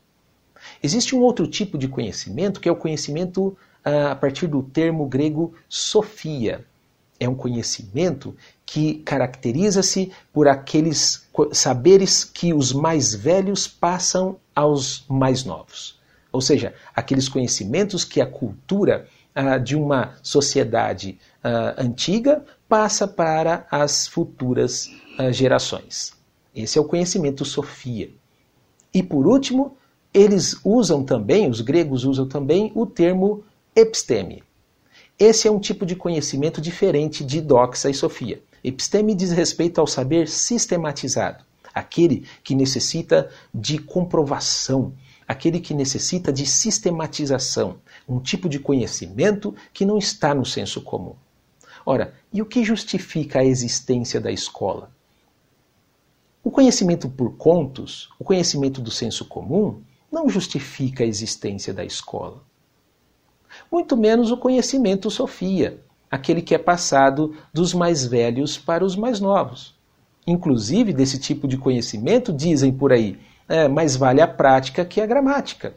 Existe 0.82 1.14
um 1.14 1.20
outro 1.20 1.46
tipo 1.46 1.78
de 1.78 1.90
conhecimento 1.90 2.62
que 2.62 2.70
é 2.70 2.72
o 2.72 2.76
conhecimento 2.78 3.58
ah, 3.84 4.12
a 4.12 4.16
partir 4.16 4.48
do 4.48 4.64
termo 4.64 5.06
grego 5.06 5.54
sofia. 5.68 6.66
É 7.20 7.28
um 7.28 7.36
conhecimento 7.36 8.36
que 8.66 8.96
caracteriza-se 8.96 10.12
por 10.32 10.48
aqueles 10.48 11.28
saberes 11.52 12.24
que 12.24 12.54
os 12.54 12.74
mais 12.74 13.14
velhos 13.16 13.68
passam 13.68 14.38
aos 14.56 15.06
mais 15.08 15.44
novos. 15.44 16.00
Ou 16.32 16.42
seja, 16.42 16.74
aqueles 16.96 17.28
conhecimentos 17.28 18.04
que 18.04 18.22
a 18.22 18.26
cultura 18.26 19.08
ah, 19.34 19.58
de 19.58 19.76
uma 19.76 20.16
sociedade 20.22 21.18
ah, 21.44 21.76
antiga 21.78 22.44
passa 22.68 23.08
para 23.08 23.66
as 23.72 24.08
futuras 24.08 24.92
ah, 25.18 25.32
gerações. 25.32 26.14
Esse 26.56 26.78
é 26.78 26.82
o 26.82 26.86
conhecimento 26.86 27.46
Sofia. 27.46 28.10
E 28.94 29.04
por 29.04 29.28
último, 29.28 29.78
eles 30.14 30.60
usam 30.64 31.04
também, 31.04 31.50
os 31.50 31.62
gregos 31.62 32.04
usam 32.04 32.28
também 32.28 32.72
o 32.74 32.86
termo 32.86 33.44
episteme. 33.76 34.44
Esse 35.20 35.48
é 35.48 35.52
um 35.52 35.60
tipo 35.60 35.84
de 35.84 35.96
conhecimento 35.96 36.62
diferente 36.62 37.24
de 37.24 37.42
doxa 37.42 37.90
e 37.90 37.94
sofia. 37.94 38.40
Episteme 38.64 39.16
diz 39.16 39.32
respeito 39.32 39.82
ao 39.82 39.88
saber 39.88 40.28
sistematizado, 40.28 41.44
aquele 41.74 42.28
que 42.44 42.54
necessita 42.54 43.28
de 43.52 43.80
comprovação, 43.80 44.94
aquele 45.28 45.60
que 45.60 45.74
necessita 45.74 46.32
de 46.32 46.46
sistematização, 46.46 47.78
um 48.08 48.20
tipo 48.20 48.48
de 48.48 48.60
conhecimento 48.60 49.56
que 49.74 49.88
não 49.88 49.98
está 49.98 50.36
no 50.36 50.46
senso 50.46 50.82
comum. 50.82 51.16
Ora, 51.84 52.14
e 52.32 52.40
o 52.40 52.46
que 52.46 52.64
justifica 52.64 53.40
a 53.40 53.46
existência 53.46 54.22
da 54.22 54.32
escola? 54.32 54.92
O 56.44 56.52
conhecimento 56.52 57.10
por 57.10 57.36
contos, 57.38 58.08
o 58.20 58.24
conhecimento 58.24 58.82
do 58.82 58.92
senso 58.92 59.26
comum, 59.26 59.82
não 60.12 60.30
justifica 60.30 61.04
a 61.04 61.08
existência 61.08 61.74
da 61.74 61.84
escola. 61.84 62.46
Muito 63.72 63.98
menos 63.98 64.32
o 64.32 64.38
conhecimento 64.38 65.12
Sofia, 65.12 65.80
aquele 66.10 66.42
que 66.42 66.56
é 66.56 66.58
passado 66.58 67.36
dos 67.54 67.74
mais 67.74 68.06
velhos 68.06 68.58
para 68.58 68.84
os 68.84 68.96
mais 68.96 69.20
novos. 69.20 69.76
Inclusive, 70.26 70.94
desse 70.94 71.18
tipo 71.18 71.48
de 71.48 71.58
conhecimento, 71.58 72.34
dizem 72.34 72.72
por 72.72 72.92
aí, 72.92 73.20
é, 73.48 73.68
mais 73.68 73.96
vale 73.96 74.22
a 74.22 74.28
prática 74.28 74.84
que 74.84 75.00
a 75.00 75.06
gramática. 75.06 75.74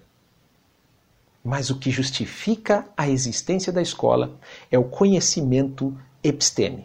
Mas 1.42 1.70
o 1.70 1.78
que 1.78 1.90
justifica 1.90 2.86
a 2.96 3.08
existência 3.08 3.72
da 3.72 3.80
escola 3.80 4.36
é 4.70 4.78
o 4.78 4.84
conhecimento 4.84 5.96
episteme, 6.22 6.84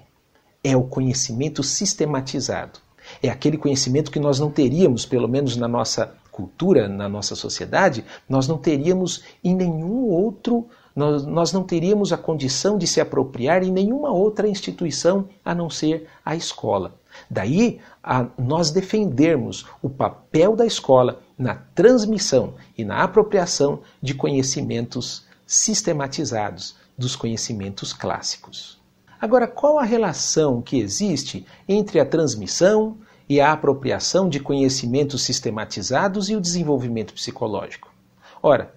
é 0.63 0.77
o 0.77 0.83
conhecimento 0.83 1.61
sistematizado. 1.61 2.79
É 3.21 3.29
aquele 3.29 3.57
conhecimento 3.57 4.09
que 4.09 4.19
nós 4.19 4.39
não 4.39 4.49
teríamos, 4.49 5.05
pelo 5.05 5.27
menos 5.27 5.55
na 5.55 5.67
nossa 5.67 6.15
cultura, 6.31 6.87
na 6.87 7.07
nossa 7.07 7.35
sociedade, 7.35 8.03
nós 8.27 8.47
não 8.47 8.57
teríamos 8.57 9.23
em 9.43 9.55
nenhum 9.55 10.05
outro 10.05 10.67
nós, 10.95 11.25
nós 11.25 11.51
não 11.51 11.61
teríamos 11.61 12.13
a 12.13 12.17
condição 12.17 12.77
de 12.77 12.87
se 12.87 13.01
apropriar 13.01 13.63
em 13.63 13.71
nenhuma 13.71 14.11
outra 14.11 14.47
instituição 14.47 15.27
a 15.43 15.53
não 15.53 15.69
ser 15.69 16.07
a 16.23 16.35
escola. 16.35 16.95
Daí 17.29 17.79
a 18.01 18.27
nós 18.37 18.71
defendermos 18.71 19.65
o 19.81 19.89
papel 19.89 20.55
da 20.55 20.65
escola 20.65 21.21
na 21.37 21.55
transmissão 21.55 22.53
e 22.77 22.85
na 22.85 23.03
apropriação 23.03 23.81
de 24.01 24.13
conhecimentos 24.13 25.25
sistematizados, 25.45 26.77
dos 26.97 27.15
conhecimentos 27.15 27.91
clássicos. 27.91 28.79
Agora, 29.19 29.47
qual 29.47 29.77
a 29.77 29.83
relação 29.83 30.61
que 30.61 30.79
existe 30.79 31.45
entre 31.67 31.99
a 31.99 32.05
transmissão 32.05 32.97
e 33.27 33.41
a 33.41 33.51
apropriação 33.51 34.29
de 34.29 34.39
conhecimentos 34.39 35.23
sistematizados 35.23 36.29
e 36.29 36.35
o 36.35 36.41
desenvolvimento 36.41 37.13
psicológico? 37.13 37.93
Ora, 38.41 38.75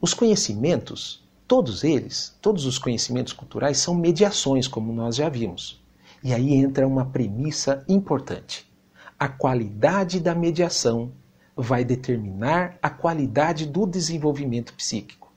os 0.00 0.14
conhecimentos 0.14 1.23
Todos 1.54 1.84
eles, 1.84 2.36
todos 2.42 2.66
os 2.66 2.78
conhecimentos 2.78 3.32
culturais 3.32 3.76
são 3.76 3.94
mediações, 3.94 4.66
como 4.66 4.92
nós 4.92 5.14
já 5.14 5.28
vimos. 5.28 5.80
E 6.20 6.34
aí 6.34 6.52
entra 6.52 6.84
uma 6.84 7.06
premissa 7.06 7.84
importante. 7.88 8.68
A 9.16 9.28
qualidade 9.28 10.18
da 10.18 10.34
mediação 10.34 11.12
vai 11.56 11.84
determinar 11.84 12.76
a 12.82 12.90
qualidade 12.90 13.66
do 13.66 13.86
desenvolvimento 13.86 14.74
psíquico. 14.74 15.32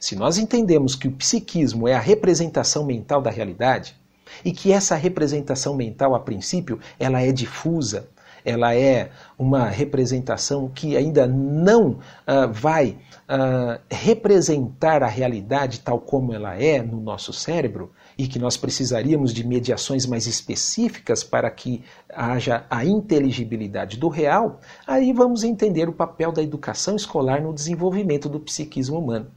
Se 0.00 0.16
nós 0.16 0.38
entendemos 0.38 0.94
que 0.94 1.06
o 1.06 1.12
psiquismo 1.12 1.86
é 1.86 1.92
a 1.92 2.00
representação 2.00 2.86
mental 2.86 3.20
da 3.20 3.30
realidade, 3.30 3.94
e 4.42 4.52
que 4.52 4.72
essa 4.72 4.96
representação 4.96 5.76
mental, 5.76 6.14
a 6.14 6.20
princípio, 6.20 6.80
ela 6.98 7.20
é 7.20 7.30
difusa, 7.30 8.08
ela 8.44 8.74
é 8.74 9.10
uma 9.38 9.66
representação 9.66 10.68
que 10.68 10.96
ainda 10.96 11.26
não 11.26 11.90
uh, 11.90 12.52
vai 12.52 12.98
uh, 13.28 13.80
representar 13.90 15.02
a 15.02 15.06
realidade 15.06 15.80
tal 15.80 16.00
como 16.00 16.32
ela 16.32 16.54
é 16.54 16.82
no 16.82 17.00
nosso 17.00 17.32
cérebro 17.32 17.92
e 18.16 18.26
que 18.26 18.38
nós 18.38 18.56
precisaríamos 18.56 19.32
de 19.32 19.46
mediações 19.46 20.04
mais 20.06 20.26
específicas 20.26 21.22
para 21.22 21.50
que 21.50 21.84
haja 22.08 22.64
a 22.68 22.84
inteligibilidade 22.84 23.96
do 23.96 24.08
real, 24.08 24.60
aí 24.86 25.12
vamos 25.12 25.44
entender 25.44 25.88
o 25.88 25.92
papel 25.92 26.32
da 26.32 26.42
educação 26.42 26.96
escolar 26.96 27.40
no 27.40 27.54
desenvolvimento 27.54 28.28
do 28.28 28.40
psiquismo 28.40 28.98
humano. 28.98 29.30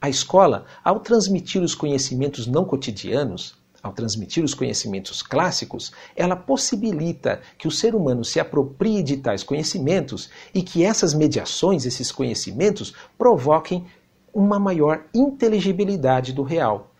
A 0.00 0.08
escola, 0.08 0.64
ao 0.84 1.00
transmitir 1.00 1.62
os 1.62 1.74
conhecimentos 1.74 2.46
não 2.46 2.64
cotidianos, 2.64 3.56
ao 3.82 3.92
transmitir 3.92 4.44
os 4.44 4.54
conhecimentos 4.54 5.22
clássicos, 5.22 5.92
ela 6.16 6.34
possibilita 6.34 7.40
que 7.56 7.68
o 7.68 7.70
ser 7.70 7.94
humano 7.94 8.24
se 8.24 8.40
aproprie 8.40 9.02
de 9.02 9.16
tais 9.16 9.42
conhecimentos 9.42 10.30
e 10.52 10.62
que 10.62 10.84
essas 10.84 11.14
mediações, 11.14 11.86
esses 11.86 12.10
conhecimentos, 12.10 12.92
provoquem 13.16 13.86
uma 14.34 14.58
maior 14.58 15.04
inteligibilidade 15.14 16.32
do 16.32 16.42
real. 16.42 16.92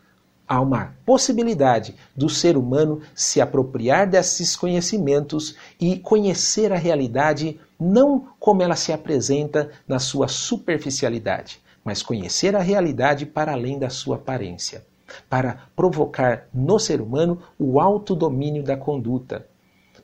Há 0.46 0.60
uma 0.60 0.94
possibilidade 1.04 1.94
do 2.16 2.28
ser 2.28 2.56
humano 2.56 3.02
se 3.14 3.40
apropriar 3.40 4.08
desses 4.08 4.56
conhecimentos 4.56 5.56
e 5.78 5.98
conhecer 5.98 6.72
a 6.72 6.78
realidade 6.78 7.60
não 7.78 8.28
como 8.38 8.62
ela 8.62 8.76
se 8.76 8.92
apresenta 8.92 9.70
na 9.86 9.98
sua 9.98 10.26
superficialidade, 10.26 11.60
mas 11.84 12.02
conhecer 12.02 12.56
a 12.56 12.60
realidade 12.60 13.26
para 13.26 13.52
além 13.52 13.78
da 13.78 13.90
sua 13.90 14.16
aparência 14.16 14.87
para 15.28 15.68
provocar 15.74 16.48
no 16.52 16.78
ser 16.78 17.00
humano 17.00 17.40
o 17.58 17.80
autodomínio 17.80 18.62
da 18.62 18.76
conduta, 18.76 19.46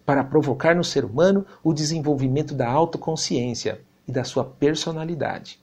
para 0.04 0.24
provocar 0.24 0.74
no 0.74 0.84
ser 0.84 1.04
humano 1.04 1.46
o 1.62 1.72
desenvolvimento 1.72 2.54
da 2.54 2.68
autoconsciência 2.68 3.80
e 4.06 4.12
da 4.12 4.24
sua 4.24 4.44
personalidade. 4.44 5.58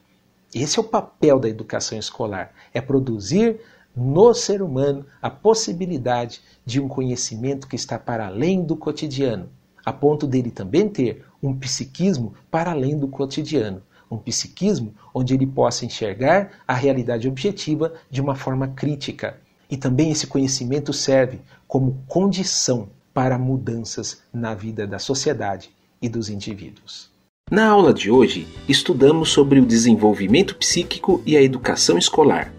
Esse 0.54 0.80
é 0.80 0.82
o 0.82 0.86
papel 0.86 1.40
da 1.40 1.48
educação 1.48 1.98
escolar, 1.98 2.52
é 2.74 2.82
produzir 2.82 3.62
no 3.96 4.34
ser 4.34 4.62
humano 4.62 5.06
a 5.22 5.30
possibilidade 5.30 6.42
de 6.66 6.80
um 6.80 6.88
conhecimento 6.88 7.68
que 7.68 7.76
está 7.76 8.00
para 8.00 8.28
além 8.28 8.64
do 8.64 8.76
cotidiano, 8.76 9.50
a 9.86 9.92
ponto 9.92 10.28
dele 10.28 10.52
também 10.52 10.88
ter 10.88 11.26
um 11.42 11.58
psiquismo 11.58 12.34
para 12.50 12.72
além 12.72 12.98
do 12.98 13.08
cotidiano, 13.08 13.82
um 14.12 14.18
psiquismo 14.18 14.94
onde 15.14 15.34
ele 15.34 15.48
possa 15.48 15.86
enxergar 15.86 16.52
a 16.68 16.74
realidade 16.74 17.28
objetiva 17.28 17.94
de 18.10 18.22
uma 18.22 18.36
forma 18.36 18.68
crítica. 18.68 19.38
E 19.70 19.78
também 19.78 20.12
esse 20.12 20.28
conhecimento 20.28 20.92
serve 20.92 21.40
como 21.66 22.04
condição 22.08 22.90
para 23.14 23.40
mudanças 23.40 24.22
na 24.34 24.54
vida 24.54 24.86
da 24.86 25.00
sociedade 25.00 25.72
e 26.02 26.10
dos 26.10 26.30
indivíduos. 26.30 27.10
Na 27.50 27.68
aula 27.68 27.94
de 27.94 28.12
hoje, 28.12 28.48
estudamos 28.68 29.30
sobre 29.30 29.60
o 29.60 29.66
desenvolvimento 29.66 30.56
psíquico 30.56 31.22
e 31.26 31.36
a 31.36 31.42
educação 31.42 31.98
escolar. 31.98 32.54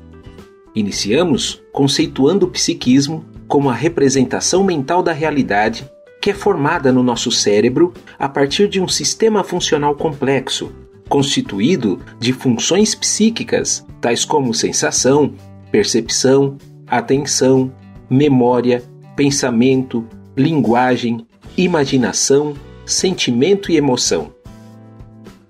Iniciamos 0.75 1.63
conceituando 1.73 2.47
o 2.47 2.51
psiquismo 2.51 3.25
como 3.47 3.69
a 3.69 3.75
representação 3.75 4.65
mental 4.65 5.03
da 5.03 5.13
realidade 5.13 5.91
que 6.23 6.31
é 6.31 6.35
formada 6.35 6.93
no 6.93 7.03
nosso 7.03 7.33
cérebro 7.33 7.93
a 8.17 8.29
partir 8.29 8.69
de 8.69 8.81
um 8.81 8.87
sistema 8.87 9.43
funcional 9.43 9.97
complexo, 9.97 10.73
constituído 11.09 12.01
de 12.19 12.33
funções 12.33 12.95
psíquicas, 12.95 13.87
tais 14.01 14.25
como 14.25 14.55
sensação, 14.55 15.35
percepção, 15.71 16.57
atenção, 16.87 17.73
memória, 18.09 18.83
pensamento, 19.17 20.07
linguagem, 20.37 21.27
imaginação, 21.57 22.55
sentimento 22.85 23.71
e 23.71 23.77
emoção. 23.77 24.33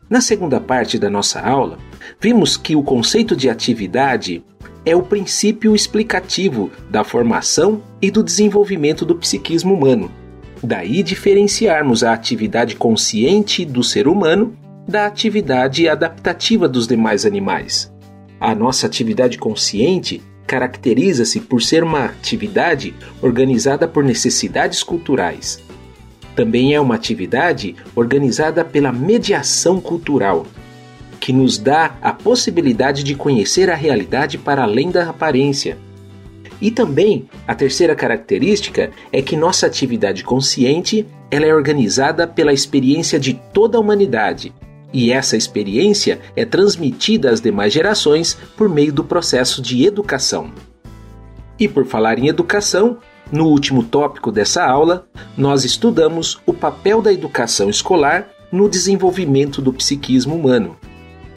Na 0.09 0.21
segunda 0.21 0.61
parte 0.61 0.99
da 0.99 1.09
nossa 1.09 1.41
aula, 1.41 1.79
vimos 2.21 2.57
que 2.57 2.77
o 2.77 2.83
conceito 2.83 3.35
de 3.35 3.49
atividade 3.49 4.45
é 4.85 4.95
o 4.95 5.03
princípio 5.03 5.75
explicativo 5.75 6.71
da 6.91 7.05
formação 7.05 7.83
e 8.01 8.11
do 8.11 8.23
desenvolvimento 8.23 9.05
do 9.07 9.15
psiquismo 9.15 9.75
humano. 9.75 10.11
Daí 10.63 11.03
diferenciarmos 11.03 12.05
a 12.05 12.13
atividade 12.13 12.77
consciente 12.77 13.65
do 13.65 13.83
ser 13.83 14.07
humano 14.07 14.57
da 14.87 15.07
atividade 15.07 15.89
adaptativa 15.89 16.69
dos 16.69 16.87
demais 16.87 17.25
animais. 17.25 17.93
A 18.41 18.55
nossa 18.55 18.87
atividade 18.87 19.39
consciente 19.39 20.23
caracteriza-se 20.47 21.41
por 21.41 21.63
ser 21.63 21.85
uma 21.85 22.07
atividade 22.07 22.95
organizada 23.23 23.87
por 23.87 24.03
necessidades 24.05 24.83
culturais. 24.83 25.63
Também 26.35 26.75
é 26.75 26.81
uma 26.81 26.95
atividade 26.95 27.77
organizada 27.95 28.65
pela 28.65 28.93
mediação 28.93 29.81
cultural, 29.81 30.47
que 31.21 31.33
nos 31.33 31.57
dá 31.57 31.97
a 32.03 32.13
possibilidade 32.13 33.05
de 33.05 33.15
conhecer 33.15 33.71
a 33.71 33.77
realidade 33.77 34.37
para 34.37 34.65
além 34.65 34.91
da 34.91 35.09
aparência. 35.09 35.79
E 36.61 36.71
também 36.71 37.29
a 37.47 37.55
terceira 37.55 37.95
característica 37.95 38.91
é 39.13 39.23
que 39.23 39.37
nossa 39.37 39.67
atividade 39.67 40.25
consciente 40.25 41.07
ela 41.31 41.47
é 41.47 41.55
organizada 41.55 42.27
pela 42.27 42.53
experiência 42.53 43.19
de 43.19 43.35
toda 43.53 43.79
a 43.79 43.81
humanidade, 43.81 44.53
e 44.93 45.11
essa 45.11 45.37
experiência 45.37 46.21
é 46.37 46.45
transmitida 46.45 47.31
às 47.31 47.41
demais 47.41 47.73
gerações 47.73 48.37
por 48.57 48.69
meio 48.69 48.93
do 48.93 49.03
processo 49.03 49.63
de 49.63 49.85
educação. 49.85 50.51
E 51.59 51.67
por 51.67 51.87
falar 51.87 52.19
em 52.19 52.29
educação, 52.29 52.99
no 53.31 53.47
último 53.47 53.83
tópico 53.83 54.31
dessa 54.31 54.65
aula, 54.65 55.07
nós 55.37 55.65
estudamos 55.65 56.41
o 56.45 56.53
papel 56.53 57.01
da 57.01 57.13
educação 57.13 57.71
escolar 57.71 58.29
no 58.51 58.69
desenvolvimento 58.69 59.63
do 59.63 59.73
psiquismo 59.73 60.35
humano. 60.35 60.77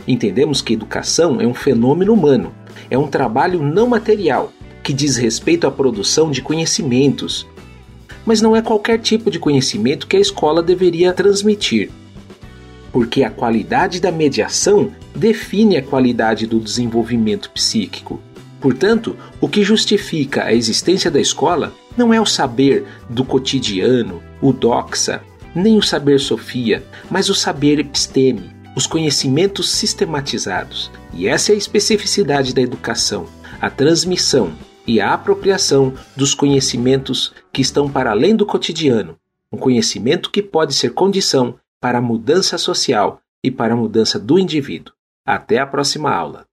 Entendemos 0.08 0.62
que 0.62 0.74
educação 0.74 1.40
é 1.40 1.48
um 1.48 1.54
fenômeno 1.54 2.14
humano, 2.14 2.54
é 2.90 2.98
um 2.98 3.08
trabalho 3.08 3.64
não 3.64 3.88
material 3.88 4.52
que 4.84 4.94
diz 4.94 5.16
respeito 5.16 5.66
à 5.66 5.72
produção 5.72 6.30
de 6.30 6.42
conhecimentos. 6.42 7.48
Mas 8.26 8.42
não 8.42 8.56
é 8.56 8.62
qualquer 8.62 9.00
tipo 9.00 9.32
de 9.32 9.40
conhecimento 9.40 10.06
que 10.06 10.18
a 10.18 10.20
escola 10.20 10.62
deveria 10.62 11.14
transmitir 11.14 11.90
porque 12.96 13.26
a 13.26 13.30
qualidade 13.30 14.00
da 14.00 14.10
mediação 14.10 14.90
define 15.14 15.76
a 15.76 15.84
qualidade 15.84 16.48
do 16.48 16.62
desenvolvimento 16.62 17.52
psíquico. 17.52 18.22
Portanto, 18.62 19.18
o 19.42 19.50
que 19.50 19.66
justifica 19.66 20.46
a 20.46 20.54
existência 20.54 21.12
da 21.12 21.20
escola 21.20 21.74
não 21.98 22.14
é 22.14 22.22
o 22.22 22.26
saber 22.26 22.86
do 23.10 23.26
cotidiano, 23.26 24.24
o 24.42 24.54
doxa, 24.54 25.22
nem 25.54 25.78
o 25.78 25.82
saber 25.82 26.22
sofia, 26.22 26.86
mas 27.12 27.28
o 27.28 27.36
saber 27.36 27.80
episteme, 27.80 28.56
os 28.78 28.88
conhecimentos 28.88 29.72
sistematizados. 29.72 30.90
E 31.14 31.28
essa 31.28 31.52
é 31.52 31.56
a 31.56 31.58
especificidade 31.58 32.54
da 32.56 32.62
educação, 32.62 33.26
a 33.60 33.70
transmissão 33.70 34.54
e 34.88 35.02
a 35.02 35.14
apropriação 35.14 35.94
dos 36.16 36.34
conhecimentos 36.34 37.34
que 37.52 37.62
estão 37.62 37.90
para 37.90 38.12
além 38.12 38.38
do 38.38 38.46
cotidiano, 38.46 39.18
um 39.52 39.58
conhecimento 39.58 40.32
que 40.32 40.42
pode 40.42 40.74
ser 40.74 40.94
condição 40.94 41.56
para 41.82 42.00
a 42.00 42.02
mudança 42.02 42.58
social 42.58 43.22
e 43.44 43.52
para 43.52 43.74
a 43.74 43.78
mudança 43.78 44.20
do 44.20 44.40
indivíduo. 44.40 44.94
Até 45.26 45.60
a 45.60 45.68
próxima 45.68 46.14
aula. 46.14 46.46